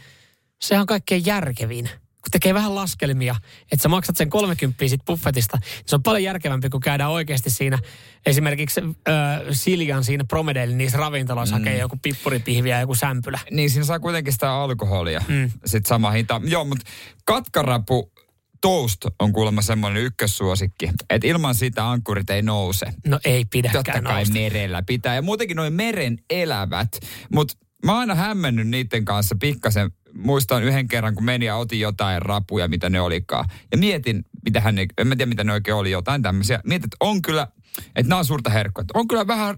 [0.61, 1.91] se on kaikkein järkevin
[2.23, 3.35] kun tekee vähän laskelmia,
[3.73, 7.51] että sä maksat sen 30 sit buffetista, niin se on paljon järkevämpi, kun käydään oikeasti
[7.51, 7.79] siinä
[8.27, 9.15] esimerkiksi äh,
[9.51, 11.61] Siljan siinä Promedelin niissä ravintoloissa mm.
[11.61, 13.39] hakee joku pippuripihvi ja joku sämpylä.
[13.51, 15.23] Niin, siinä saa kuitenkin sitä alkoholia.
[15.29, 15.51] Mm.
[15.65, 16.41] Sitten sama hinta.
[16.45, 16.85] Joo, mutta
[17.25, 18.13] katkarapu
[18.61, 22.87] toast on kuulemma semmoinen ykkössuosikki, että ilman sitä ankkurit ei nouse.
[23.07, 24.35] No ei pidäkään Totta kai nousta.
[24.35, 25.15] merellä pitää.
[25.15, 26.89] Ja muutenkin noin meren elävät,
[27.33, 27.55] mutta
[27.85, 32.23] mä oon aina hämmennyt niiden kanssa pikkasen muistan yhden kerran, kun meni ja otin jotain
[32.23, 33.49] rapuja, mitä ne olikaan.
[33.73, 36.61] Ja mietin, mitä hän, en mä tiedä, mitä ne oikein oli, jotain tämmöisiä.
[36.65, 37.49] Mietin, että on kyllä,
[37.79, 38.85] että nämä on suurta herkkua.
[38.95, 39.57] On kyllä vähän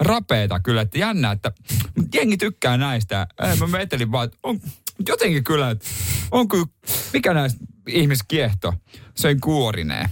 [0.00, 1.52] rapeita kyllä, että jännä, että
[2.14, 3.26] jengi tykkää näistä.
[3.60, 4.60] Mä mietin vaan, että on
[5.08, 5.86] jotenkin kyllä, että
[6.30, 6.66] on kyllä,
[7.12, 8.74] mikä näistä ihmiskiehto,
[9.14, 10.08] sen kuorineen.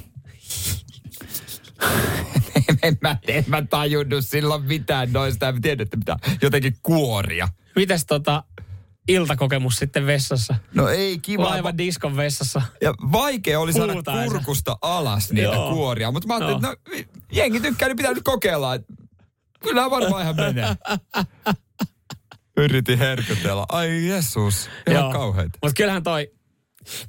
[2.83, 5.49] en, mä, en mä tajunnut silloin mitään noista.
[5.49, 7.49] En tiedä, että mitä jotenkin kuoria.
[7.77, 8.45] Mites tota,
[9.13, 10.55] iltakokemus sitten vessassa.
[10.75, 11.45] No ei kiva.
[11.45, 12.63] Laivan diskon vessassa.
[12.83, 14.33] Ja vaikea oli saada Huutaisa.
[14.33, 15.75] kurkusta alas niitä Joo.
[15.75, 16.11] kuoria.
[16.11, 16.73] Mutta mä ajattelin, Joo.
[16.73, 18.71] että no, jengi tykkää, niin pitää nyt kokeilla.
[19.63, 20.77] Kyllä varmaan ihan menee.
[22.57, 23.67] Yritin herkytellä.
[23.69, 25.59] Ai Jeesus, ihan kauheita.
[25.63, 26.31] Mutta kyllähän toi,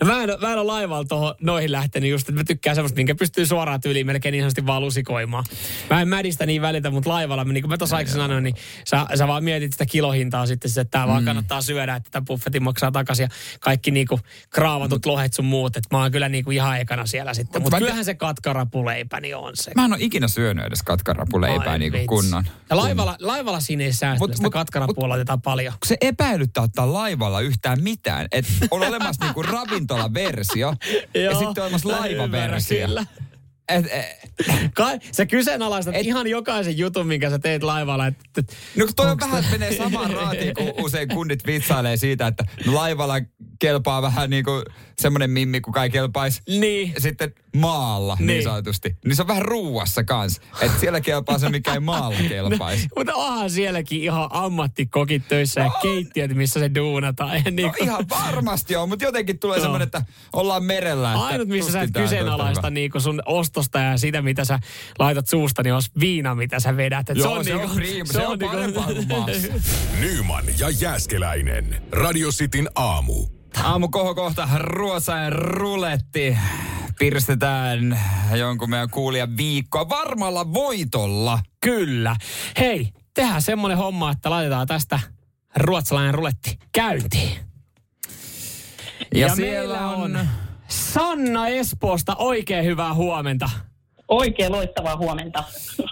[0.02, 2.96] no mä en, mä en ole laivalla tohon, noihin lähtenyt just, että mä tykkään semmoista,
[2.96, 5.44] minkä pystyy suoraan tyyliin melkein niin sanotusti vaan lusikoimaan.
[5.90, 8.56] Mä en mädistä niin välitä, mutta laivalla, niin kuin mä tuossa aikaisemmin sanoin, niin
[8.88, 11.10] sä, sä vaan mietit sitä kilohintaa sitten, että tää Mm.
[11.12, 13.30] vaan kannattaa syödä, että tämä buffetin maksaa takaisin ja
[13.60, 14.20] kaikki niinku
[14.50, 17.62] kraavatut lohet sun muut, että mä oon kyllä niinku ihan ekana siellä sitten.
[17.62, 19.72] Mut Mutta mä- kyllähän se katkarapuleipä, niin on se.
[19.76, 22.44] Mä en ole ikinä syönyt edes katkarapuleipää niin kuin kunnon.
[22.70, 25.74] Ja laivalla, laivalla siinä ei säästä, Mut- sitä mut- katkarapuolella otetaan paljon.
[25.86, 28.28] se epäilyttää ottaa laivalla yhtään mitään.
[28.32, 29.42] Että on olemassa niinku
[29.72, 30.74] ravintolaversio
[31.26, 32.88] ja sitten on olemassa laivaversio.
[33.70, 34.06] Et, et,
[34.74, 38.08] Kai, sä kyseenalaistat Et- ihan jokaisen jutun, minkä sä teet laivalla.
[38.08, 42.28] Että, että no kun toi on vähän, menee samaan raatiin, kun usein kundit vitsailee siitä,
[42.28, 43.16] että no laivalla
[43.60, 44.64] kelpaa vähän niin kuin
[45.02, 46.94] semmoinen mimmi, kuka ei kelpaisi niin.
[46.98, 48.44] sitten maalla niin, Niin.
[48.44, 48.96] sanotusti.
[49.06, 50.42] Niin se on vähän ruuassa kans.
[50.62, 52.88] Että siellä kelpaa se, mikä ei maalla kelpaisi.
[52.98, 57.38] Mutta onhan sielläkin ihan ammattikokit töissä ja keittiöt, missä se duunataan.
[57.46, 59.62] Ja niin No ihan varmasti on, mutta jotenkin tulee Joo.
[59.64, 60.02] semmoinen, että
[60.34, 61.14] ollaan merellä.
[61.14, 64.60] Että Ainut, missä sä et tää kyseenalaista niinku sun ostosta ja sitä, mitä sä
[65.00, 67.10] laitat suusta, niin on viina, mitä sä vedät.
[67.10, 69.48] Et Joo, se niinku- on prima, se on parempaa kuin maassa.
[70.02, 71.82] Nyman ja Jääskeläinen.
[71.92, 73.41] Radio Cityn aamu.
[73.64, 76.38] Aamu kohokohta, ruosain ruletti.
[77.00, 78.00] Pirstetään
[78.36, 81.40] jonkun meidän kuulijan viikkoa varmalla voitolla.
[81.62, 82.16] Kyllä.
[82.60, 85.00] Hei, tehdään semmonen homma, että laitetaan tästä
[85.56, 87.40] ruotsalainen ruletti käyntiin.
[89.16, 90.20] Ja, meillä on
[90.68, 93.50] Sanna Espoosta oikein hyvää huomenta.
[94.12, 95.44] Oikein loistavaa huomenta.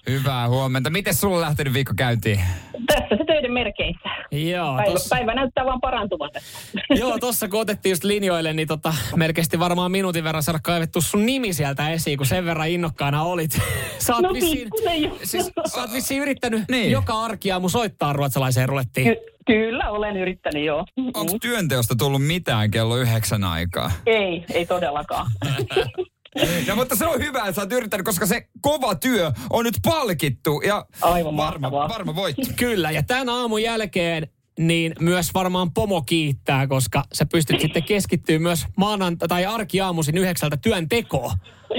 [0.10, 0.90] Hyvää huomenta.
[0.90, 2.40] Miten sulla on lähtenyt viikko käyntiin?
[2.88, 4.10] Tässä se töiden merkeissä.
[4.32, 6.30] Joo, Päivä, tossa, päivä näyttää vaan parantuvan.
[7.00, 11.26] joo, tossa kun otettiin just linjoille, niin tota, melkein varmaan minuutin verran saada kaivettu sun
[11.26, 13.52] nimi sieltä esiin, kun sen verran innokkaana olit.
[14.00, 14.70] Sä oot, No vissiin,
[15.02, 15.18] jo.
[15.24, 16.82] siis, sä oot vissiin yrittänyt Niin.
[16.82, 16.92] niin.
[16.92, 19.08] joka arkiaamu soittaa ruotsalaiseen rulettiin.
[19.08, 20.86] Ky- kyllä olen yrittänyt joo.
[21.14, 23.92] Onko työnteosta tullut mitään kello yhdeksän aikaa?
[24.06, 25.32] Ei, ei todellakaan.
[26.68, 29.78] No mutta se on hyvä, että sä oot yrittänyt, koska se kova työ on nyt
[29.86, 30.62] palkittu.
[30.68, 31.90] Ja Aivan varma, mahtavaa.
[31.90, 32.42] varma voitto.
[32.60, 34.28] Kyllä, ja tämän aamun jälkeen
[34.60, 40.58] niin myös varmaan pomo kiittää, koska sä pystyt sitten keskittyä myös maananta- tai arkiaamuisin yhdeksältä
[40.58, 41.32] työn tekoon.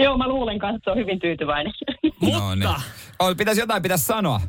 [0.03, 1.73] joo, mä luulen kanssa, että se on hyvin tyytyväinen.
[2.03, 2.69] No niin.
[2.69, 2.81] Mutta
[3.19, 4.41] Oh, pitäisi jotain pitäisi sanoa.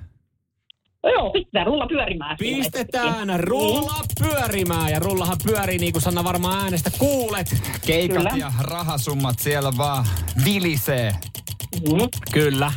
[1.03, 2.37] Joo, pistetään rulla pyörimään.
[2.39, 4.91] pistetään rulla pyörimään.
[4.91, 7.55] Ja rullahan pyörii niin kuin Sanna varmaan äänestä kuulet.
[7.85, 8.31] Keikat Kyllä.
[8.37, 10.05] ja rahasummat siellä vaan
[10.45, 11.11] vilisee.
[11.91, 12.09] Mm.
[12.33, 12.71] Kyllä.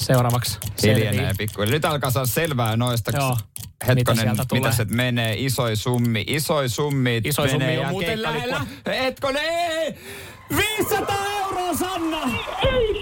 [0.00, 1.34] Seuraavaksi Hiljenee selvii.
[1.38, 1.72] pikkuhiljaa.
[1.74, 3.10] Nyt alkaa saada selvää noista.
[3.16, 3.36] Joo.
[3.82, 4.62] Mitä Hetkonen, sieltä tulee?
[4.62, 5.34] mitä se menee?
[5.38, 7.20] Isoi summi, isoi summi.
[7.24, 8.66] Isoi summi on muuten lähellä.
[8.86, 9.94] Hetkonen, ei!
[10.56, 12.18] 500 euroa, Sanna!
[12.62, 13.01] Ei,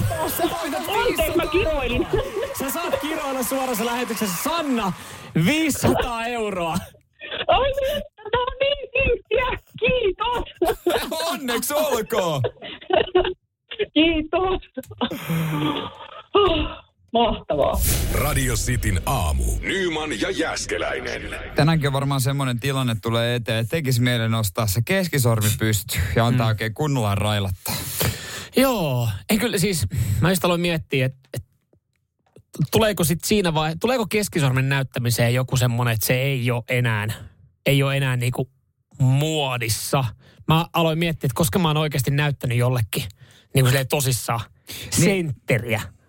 [0.00, 0.92] on todellista.
[0.92, 2.06] Anteeksi, mä kiroilin.
[2.58, 4.42] Sä saat kiroilla suorassa lähetyksessä.
[4.42, 4.92] Sanna,
[5.44, 6.76] 500 euroa.
[7.46, 9.58] Ai niin, tää on niin kiintiä.
[9.78, 10.44] Kiitos.
[11.30, 12.42] Onneksi olkoon!
[13.94, 14.60] Kiitos.
[17.12, 17.74] Mahtavaa.
[18.14, 19.44] Radio Cityn aamu.
[19.60, 21.22] Nyman ja Jääskeläinen.
[21.54, 26.26] Tänäänkin on varmaan semmoinen tilanne tulee eteen, että tekisi mielen nostaa se keskisormi pystyyn ja
[26.26, 26.48] antaa mm.
[26.48, 27.74] oikein kunnolla railattaa.
[28.56, 29.86] Joo, ei kyllä siis,
[30.20, 31.44] mä just aloin miettiä, että et,
[32.70, 37.06] tuleeko sit siinä vai, tuleeko keskisormen näyttämiseen joku semmonen, että se ei ole enää,
[37.66, 38.50] ei ole enää niinku
[38.98, 40.04] muodissa.
[40.48, 44.40] Mä aloin miettiä, että koska mä oon oikeasti näyttänyt jollekin, niin kuin silleen tosissaan,
[44.90, 45.80] sentteriä.
[45.80, 46.01] Niin,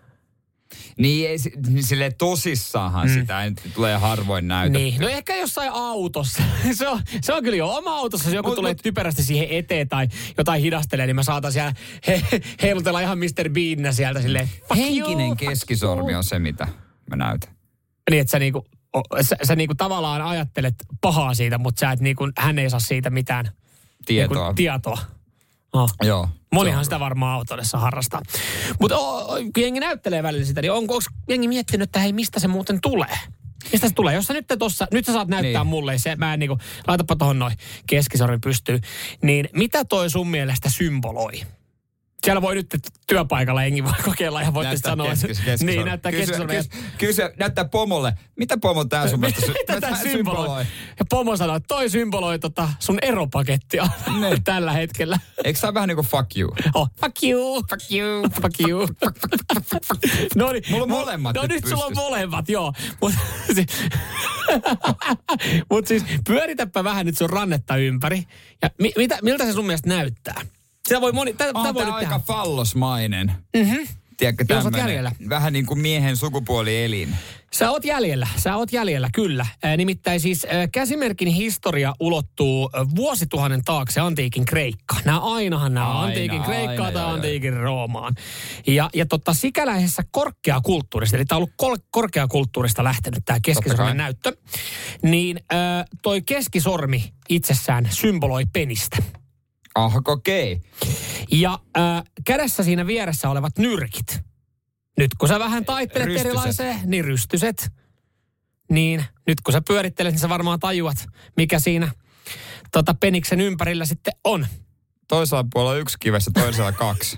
[1.28, 3.14] ei, si- niin silleen tosissaanhan mm.
[3.14, 4.78] sitä ei tulee harvoin näytä.
[4.78, 6.44] Niin, no ehkä jossain autossa.
[6.78, 9.48] se, on, se on kyllä jo oma autossa, jos joku Mut- tulee mut- typerästi siihen
[9.50, 10.08] eteen tai
[10.38, 11.74] jotain hidastelee, niin mä saatan siellä
[12.08, 12.24] he,
[12.62, 13.50] heilutella ihan Mr.
[13.50, 14.50] Beanä sieltä silleen.
[14.68, 16.68] fuck Henkinen you, keskisormi on se, mitä
[17.10, 17.54] mä näytän.
[18.10, 22.00] Niin, että sä niinku, o- sä, sä niinku tavallaan ajattelet pahaa siitä, mutta sä et
[22.00, 23.50] niinku, hän ei saa siitä mitään
[24.06, 24.38] Tietoa.
[24.38, 24.98] Niinku, tietoa.
[25.74, 25.90] No.
[26.04, 26.30] Joo.
[26.54, 28.22] Monihan on- sitä varmaan autodessa harrastaa.
[28.80, 28.96] Mutta
[29.54, 31.00] kun jengi näyttelee välillä sitä, niin onko,
[31.30, 33.18] jengi miettinyt, että hei, mistä se muuten tulee?
[33.72, 34.16] Mistä se tulee?
[34.16, 35.70] Jos sä nyt, tossa, nyt sä saat näyttää niin.
[35.70, 36.58] mulle, se, mä en niinku,
[36.88, 37.58] laitapa tohon noin
[37.88, 38.80] keskisormi pystyy,
[39.22, 41.42] niin mitä toi sun mielestä symboloi?
[42.24, 42.68] Siellä voi nyt
[43.08, 45.10] työpaikalla jengi voi kokeilla ja voitte Näyttää sanoa.
[45.10, 46.64] keskis, keskis, niin, näyttää keskisormen.
[46.98, 48.14] Kysyä, näyttää pomolle.
[48.36, 50.64] Mitä pomo tää sun mielestä Mitä tämä tää symboloi?
[51.00, 53.88] Ja pomo sanoo, että toi symboloi tota sun eropakettia
[54.22, 54.44] Niin.
[54.44, 55.20] tällä hetkellä.
[55.44, 56.52] Eikö tää vähän niinku fuck you?
[56.74, 58.88] Oh, fuck you, fuck you, fuck you.
[60.36, 60.64] no niin.
[60.70, 62.74] Mulla on molemmat No nyt nyt sulla on molemmat, joo.
[63.02, 63.18] Mutta
[65.70, 68.24] Mut siis pyöritäpä vähän nyt sun rannetta ympäri.
[68.62, 70.42] Ja mi- mitä, miltä se sun mielestä näyttää?
[70.88, 72.20] Sitä voi moni, tä, On voi tää aika tehdä.
[72.28, 73.32] fallosmainen.
[73.56, 73.88] Mm-hmm.
[74.18, 75.12] Tiedätkö, oot jäljellä.
[75.30, 77.16] vähän niin kuin miehen sukupuolielin.
[77.54, 79.46] Sä oot jäljellä, sä oot jäljellä, kyllä.
[79.78, 84.96] Nimittäin siis käsimerkin historia ulottuu vuosituhannen taakse antiikin Kreikka.
[85.06, 88.16] Nämä ainahan nämä Aina, antiikin Kreikkaa aina, tai joo, antiikin Roomaan.
[88.68, 94.38] Ja, ja tota, sikäläisessä korkeakulttuurista, eli tämä on ollut kol- korkeakulttuurista lähtenyt tämä keskisormen näyttö,
[95.02, 98.98] niin ää, toi keskisormi itsessään symboloi penistä.
[99.76, 100.62] Ah, okei.
[101.32, 104.22] Ja äh, kädessä siinä vieressä olevat nyrkit.
[104.98, 106.28] Nyt kun sä vähän taittelet Rystyset.
[106.28, 107.72] erilaiseen, niin rystyset.
[108.70, 111.06] Niin nyt kun sä pyörittelet, niin sä varmaan tajuat,
[111.38, 111.92] mikä siinä
[112.72, 114.48] tota, peniksen ympärillä sitten on.
[115.08, 117.18] Toisella puolella yksi kivessä, toisella kaksi.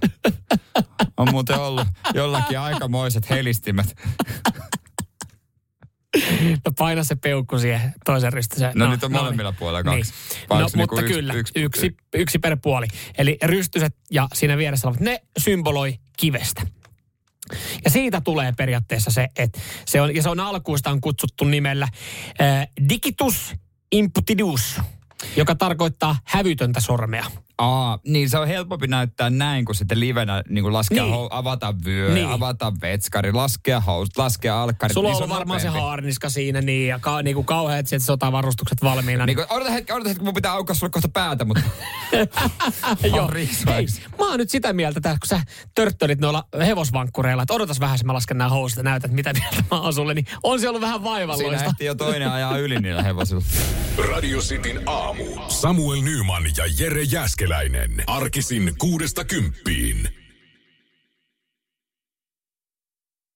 [1.17, 3.95] On muuten ollut jollakin aikamoiset helistimet.
[6.65, 8.71] No paina se peukku siihen toisen rystyseen.
[8.75, 10.13] No, nyt on molemmilla puolella kaksi.
[10.49, 12.87] Vai No, niinku mutta yksi- kyllä, yksi- yksi, yksi, yksi per puoli.
[13.17, 16.61] Eli rystyset ja siinä vieressä olevat, ne symboloi kivestä.
[17.83, 21.87] Ja siitä tulee periaatteessa se, että se on, ja se on alkuistaan kutsuttu nimellä
[22.41, 23.53] äh, digitus
[23.91, 24.81] imputidus,
[25.35, 27.25] joka tarkoittaa hävytöntä sormea.
[27.57, 31.11] Aa, niin se on helpompi näyttää näin, kuin sitten livenä niin kuin laskea, Niin.
[31.11, 31.19] niin.
[31.19, 32.15] hou, avata vyö, Niin.
[32.15, 32.29] niin.
[32.29, 34.93] avata vetskari, laskea housut, laskea alkkari.
[34.93, 38.05] Sulla on niin ollut varmaan se haarniska siinä niin, ja ka, niin kuin kauheat sieltä
[38.05, 39.25] sotavarustukset valmiina.
[39.25, 41.63] Niin kuin, odota hetki, odota hetki, mun pitää aukaa sulle kohta päätä, mutta
[43.15, 43.31] Joo.
[43.67, 43.85] Hei,
[44.19, 45.41] mä oon nyt sitä mieltä, että kun sä
[45.75, 49.63] törttölit noilla hevosvankkureilla, että odotas vähän, että mä lasken nämä housut ja näytät, mitä mieltä
[49.71, 51.65] mä oon sulle, niin on se ollut vähän siinä vaivalloista.
[51.65, 53.43] ehti jo toinen ajaa yli niillä hevosilla.
[54.11, 55.23] Radio Cityn aamu.
[55.47, 57.03] Samuel Nyman ja Jere
[57.45, 58.03] Jäskeläinen.
[58.07, 60.24] Arkisin kuudesta kymppiin.